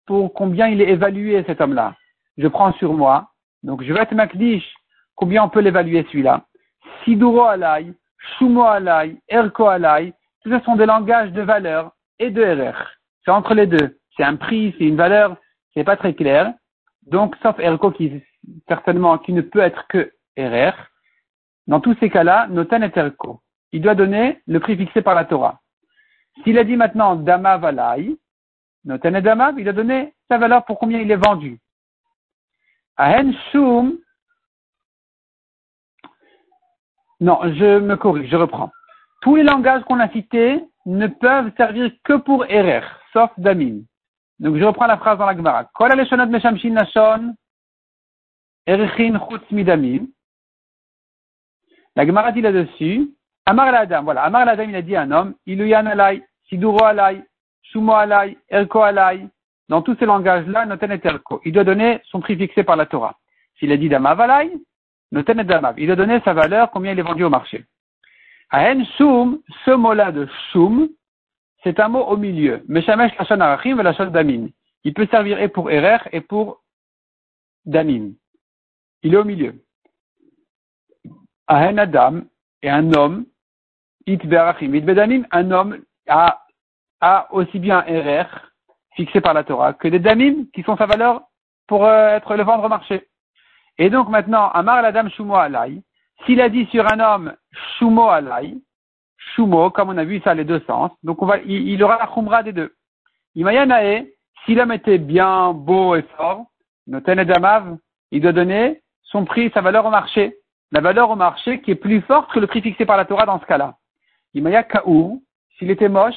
pour 0.07 0.33
combien 0.35 0.69
il 0.69 0.81
est 0.81 0.89
évalué 0.89 1.43
cet 1.47 1.61
homme-là. 1.61 1.95
Je 2.37 2.49
prends 2.49 2.73
sur 2.75 2.95
moi, 2.95 3.31
donc 3.63 3.83
je 3.83 3.93
vais 3.93 4.01
être 4.01 4.15
makdish, 4.15 4.75
combien 5.15 5.45
on 5.45 5.49
peut 5.49 5.61
l'évaluer 5.61 6.05
celui-là? 6.11 6.45
Siduro 7.05 7.45
alay, 7.45 7.93
shumo 8.39 8.65
alay, 8.65 9.17
erko 9.29 9.67
alay, 9.67 10.13
tout 10.43 10.51
ça 10.51 10.61
sont 10.63 10.77
des 10.77 10.87
langages 10.87 11.33
de 11.33 11.43
valeur 11.43 11.93
et 12.19 12.31
de 12.31 12.43
RR. 12.43 12.77
C'est 13.25 13.31
entre 13.31 13.55
les 13.55 13.67
deux. 13.67 13.99
C'est 14.17 14.25
un 14.25 14.37
prix, 14.37 14.75
c'est 14.79 14.85
une 14.85 14.97
valeur, 14.97 15.37
c'est 15.75 15.85
pas 15.85 15.97
très 15.97 16.15
clair. 16.15 16.53
Donc, 17.07 17.37
sauf 17.43 17.59
erko 17.59 17.91
qui, 17.91 18.23
certainement, 18.69 19.19
qui 19.19 19.33
ne 19.33 19.43
peut 19.43 19.61
être 19.61 19.87
que 19.89 20.13
RR. 20.39 20.75
Dans 21.67 21.81
tous 21.81 21.97
ces 22.01 22.11
cas-là, 22.11 22.47
noten 22.49 22.83
et 22.83 22.91
erko. 22.95 23.41
Il 23.73 23.83
doit 23.83 23.95
donner 23.95 24.41
le 24.47 24.59
prix 24.61 24.77
fixé 24.77 25.03
par 25.03 25.15
la 25.15 25.25
Torah. 25.25 25.61
S'il 26.43 26.59
a 26.59 26.65
dit 26.65 26.77
maintenant 26.77 27.15
Dama 27.17 27.59
Valai, 27.59 28.17
Noten 28.85 29.21
Dama, 29.21 29.53
il 29.59 29.69
a 29.69 29.73
donné 29.73 30.15
sa 30.29 30.39
valeur 30.39 30.65
pour 30.65 30.79
combien 30.79 31.01
il 31.01 31.11
est 31.11 31.17
vendu. 31.17 31.59
Ahen 32.97 33.35
Shum, 33.51 33.99
non, 37.21 37.39
je 37.43 37.79
me 37.79 37.97
corrige, 37.97 38.31
je 38.31 38.37
reprends. 38.37 38.71
Tous 39.21 39.37
les 39.37 39.43
langages 39.43 39.83
qu'on 39.85 40.01
a 40.01 40.09
cités 40.09 40.65
ne 40.87 41.07
peuvent 41.07 41.53
servir 41.57 41.93
que 42.05 42.15
pour 42.15 42.45
RR, 42.45 42.85
sauf 43.13 43.31
Damin. 43.37 43.83
Donc 44.39 44.57
je 44.57 44.65
reprends 44.65 44.87
la 44.87 44.97
phrase 44.97 45.19
dans 45.19 45.27
la 45.27 45.37
Gemara. 45.37 45.65
Kol 45.75 45.93
aleshonot 45.93 46.27
meshamshin 46.27 46.71
nashon, 46.71 47.35
erichin 48.67 49.19
chutz. 49.29 49.45
La 51.97 52.07
Gemara 52.07 52.33
dit 52.33 52.41
là-dessus, 52.41 53.11
Amar 53.45 53.75
Adam, 53.75 54.05
voilà, 54.05 54.23
Amar 54.23 54.49
Adam, 54.49 54.63
il 54.63 54.77
a 54.77 54.83
dit 54.83 54.97
à 54.97 55.03
un 55.03 55.11
homme, 55.11 55.35
Iluyan 55.45 55.85
alay, 55.87 56.23
Siduro 56.49 56.83
alay, 56.85 57.23
Shumo 57.73 57.93
alay, 57.93 58.37
Erko 58.51 58.81
alay. 58.83 59.27
Dans 59.69 59.83
tous 59.83 59.97
ces 59.99 60.07
langages-là, 60.07 60.67
Noten 60.67 60.93
et 60.93 61.01
Erko. 61.03 61.41
Il 61.45 61.53
doit 61.53 61.65
donner 61.65 62.01
son 62.05 62.21
prix 62.21 62.37
fixé 62.37 62.65
par 62.65 62.77
la 62.77 62.87
Torah. 62.87 63.17
S'il 63.59 63.71
a 63.73 63.77
dit 63.77 63.89
Damav 63.89 64.21
alay, 64.21 64.53
Noten 65.13 65.41
et 65.41 65.45
Damav. 65.45 65.79
Il 65.79 65.87
doit 65.87 65.97
donner 65.97 66.21
sa 66.25 66.35
valeur, 66.35 66.71
combien 66.71 66.93
il 66.93 66.99
est 66.99 67.03
vendu 67.03 67.25
au 67.25 67.31
marché. 67.31 67.65
Ahen 68.51 68.85
Shum, 68.99 69.41
ce 69.65 69.71
mot-là 69.71 70.11
de 70.11 70.27
Shum, 70.53 70.89
c'est 71.63 71.79
un 71.79 71.89
mot 71.89 72.05
au 72.05 72.17
milieu. 72.17 72.65
Meshamesh 72.69 73.17
lachon 73.19 73.41
arachim 73.41 73.79
et 73.79 74.11
damin. 74.11 74.49
Il 74.83 74.95
peut 74.95 75.07
servir 75.11 75.41
et 75.41 75.49
pour 75.49 75.71
Erer 75.71 75.99
et 76.13 76.21
pour 76.21 76.63
damin. 77.65 78.11
Il 79.03 79.15
est 79.15 79.19
au 79.19 79.25
milieu. 79.25 79.55
Ahen 81.47 81.79
Adam 81.79 82.23
est 82.63 82.69
un 82.69 82.93
homme 82.93 83.27
un 85.33 85.51
homme 85.51 85.79
a, 86.09 86.40
a 87.01 87.33
aussi 87.33 87.59
bien 87.59 87.85
un 87.87 88.23
RR 88.23 88.29
fixé 88.95 89.21
par 89.21 89.35
la 89.35 89.45
Torah 89.45 89.73
que 89.73 89.89
des 89.89 89.99
damim 89.99 90.47
qui 90.53 90.63
sont 90.63 90.77
sa 90.77 90.87
valeur 90.87 91.23
pour 91.67 91.87
euh, 91.87 92.17
être 92.17 92.35
le 92.37 92.43
vendre 92.43 92.65
au 92.65 92.69
marché. 92.69 93.09
Et 93.79 93.91
donc 93.91 94.09
maintenant, 94.09 94.51
Amar 94.51 94.83
la 94.83 94.93
dame 94.93 95.11
Shumo 95.11 95.37
alay, 95.37 95.83
s'il 96.25 96.41
a 96.41 96.49
dit 96.49 96.67
sur 96.67 96.85
un 96.93 97.01
homme 97.01 97.35
Shumo 97.79 98.09
alay, 98.09 98.55
Shumo, 99.35 99.71
comme 99.71 99.91
on 99.91 99.99
a 99.99 100.05
vu 100.05 100.21
ça 100.21 100.35
les 100.35 100.45
deux 100.45 100.61
sens, 100.67 100.91
donc 101.03 101.23
on 101.23 101.27
va, 101.27 101.39
il, 101.39 101.83
aura 101.83 101.99
la 101.99 102.07
Khumra 102.07 102.43
des 102.43 102.53
deux. 102.53 102.75
Imayanae, 103.35 104.07
si 104.45 104.55
l'homme 104.55 104.73
était 104.73 104.99
bien 104.99 105.53
beau 105.53 105.95
et 105.95 106.03
fort, 106.17 106.47
Noten 106.87 107.23
Damav, 107.25 107.77
il 108.11 108.21
doit 108.21 108.33
donner 108.33 108.83
son 109.03 109.25
prix, 109.25 109.51
sa 109.55 109.61
valeur 109.61 109.87
au 109.87 109.91
marché. 109.91 110.37
La 110.73 110.81
valeur 110.81 111.11
au 111.11 111.17
marché 111.17 111.61
qui 111.61 111.73
est 111.73 111.77
plus 111.77 112.01
forte 112.03 112.33
que 112.33 112.39
le 112.39 112.47
prix 112.47 112.63
fixé 112.63 112.85
par 112.85 112.97
la 112.97 113.05
Torah 113.05 113.27
dans 113.27 113.41
ce 113.41 113.47
cas-là. 113.47 113.75
Imaya 114.35 114.63
Kaou, 114.63 115.23
s'il 115.59 115.71
était 115.71 115.89
moche, 115.89 116.15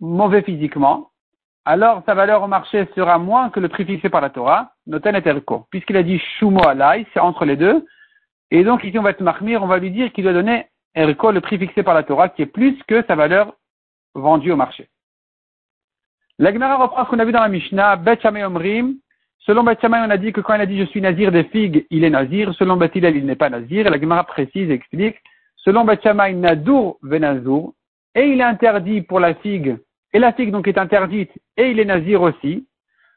mauvais 0.00 0.42
physiquement, 0.42 1.10
alors 1.64 2.02
sa 2.06 2.14
valeur 2.14 2.42
au 2.42 2.48
marché 2.48 2.88
sera 2.94 3.18
moins 3.18 3.50
que 3.50 3.60
le 3.60 3.68
prix 3.68 3.84
fixé 3.84 4.08
par 4.08 4.20
la 4.20 4.30
Torah, 4.30 4.72
noten 4.86 5.14
et. 5.14 5.22
Puisqu'il 5.70 5.96
a 5.96 6.02
dit 6.02 6.18
shumo 6.38 6.66
alai, 6.66 7.06
c'est 7.12 7.20
entre 7.20 7.44
les 7.44 7.56
deux. 7.56 7.86
Et 8.50 8.64
donc 8.64 8.82
ici 8.84 8.98
on 8.98 9.02
va 9.02 9.10
être 9.10 9.20
marmir, 9.20 9.62
on 9.62 9.66
va 9.66 9.78
lui 9.78 9.90
dire 9.90 10.12
qu'il 10.12 10.24
doit 10.24 10.32
donner 10.32 10.66
erko, 10.94 11.30
le 11.30 11.40
prix 11.40 11.58
fixé 11.58 11.82
par 11.82 11.94
la 11.94 12.02
Torah, 12.02 12.28
qui 12.28 12.42
est 12.42 12.46
plus 12.46 12.76
que 12.88 13.04
sa 13.06 13.14
valeur 13.14 13.54
vendue 14.14 14.52
au 14.52 14.56
marché. 14.56 14.88
La 16.38 16.50
reprend 16.76 17.04
ce 17.04 17.10
qu'on 17.10 17.18
a 17.18 17.24
vu 17.24 17.32
dans 17.32 17.40
la 17.40 17.48
Mishnah, 17.48 17.96
Bet 17.96 18.24
Omrim. 18.24 18.96
Selon 19.40 19.62
Bet 19.62 19.78
on 19.84 19.92
a 19.92 20.16
dit 20.16 20.32
que 20.32 20.40
quand 20.40 20.54
il 20.54 20.60
a 20.60 20.66
dit 20.66 20.78
je 20.78 20.84
suis 20.84 21.00
nazir 21.00 21.30
des 21.30 21.44
figues, 21.44 21.86
il 21.90 22.04
est 22.04 22.10
nazir. 22.10 22.54
Selon 22.54 22.76
Bet 22.76 22.90
il 22.94 23.26
n'est 23.26 23.36
pas 23.36 23.50
nazir. 23.50 23.88
La 23.90 24.00
Gemara 24.00 24.24
précise 24.24 24.70
et 24.70 24.74
explique 24.74 25.16
selon 25.64 25.84
Bachamay, 25.84 26.34
Nadour 26.34 26.98
Venazour, 27.02 27.74
et 28.14 28.26
il 28.26 28.40
est 28.40 28.44
interdit 28.44 29.02
pour 29.02 29.20
la 29.20 29.34
figue, 29.34 29.78
et 30.12 30.18
la 30.18 30.32
figue 30.32 30.50
donc 30.50 30.68
est 30.68 30.78
interdite, 30.78 31.32
et 31.56 31.70
il 31.70 31.80
est 31.80 31.84
nazir 31.84 32.22
aussi, 32.22 32.66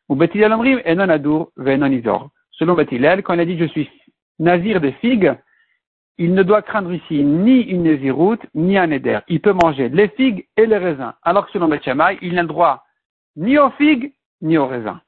ou 0.09 0.15
Betilel 0.15 0.53
Omrim, 0.53 0.81
et 0.85 0.95
non 0.95 1.07
Nadour 1.07 1.51
Venon 1.57 1.91
Izor. 1.91 2.29
Selon 2.51 2.75
Betilel, 2.75 3.23
quand 3.23 3.33
il 3.33 3.39
a 3.39 3.45
dit 3.45 3.57
je 3.57 3.65
suis 3.65 3.89
nazir 4.39 4.81
des 4.81 4.91
figues, 4.93 5.35
il 6.17 6.33
ne 6.33 6.43
doit 6.43 6.61
craindre 6.61 6.93
ici 6.93 7.23
ni 7.23 7.61
une 7.61 7.83
naziroute, 7.83 8.45
ni 8.53 8.77
un 8.77 8.91
éder. 8.91 9.19
Il 9.27 9.41
peut 9.41 9.53
manger 9.53 9.89
les 9.89 10.09
figues 10.09 10.47
et 10.57 10.65
les 10.65 10.77
raisins. 10.77 11.13
Alors 11.23 11.47
que 11.47 11.51
selon 11.51 11.67
Betchamay, 11.67 12.19
il 12.21 12.35
n'a 12.35 12.43
le 12.43 12.47
droit 12.47 12.83
ni 13.35 13.57
aux 13.57 13.71
figues, 13.71 14.13
ni 14.41 14.57
aux 14.57 14.67
raisins. 14.67 14.99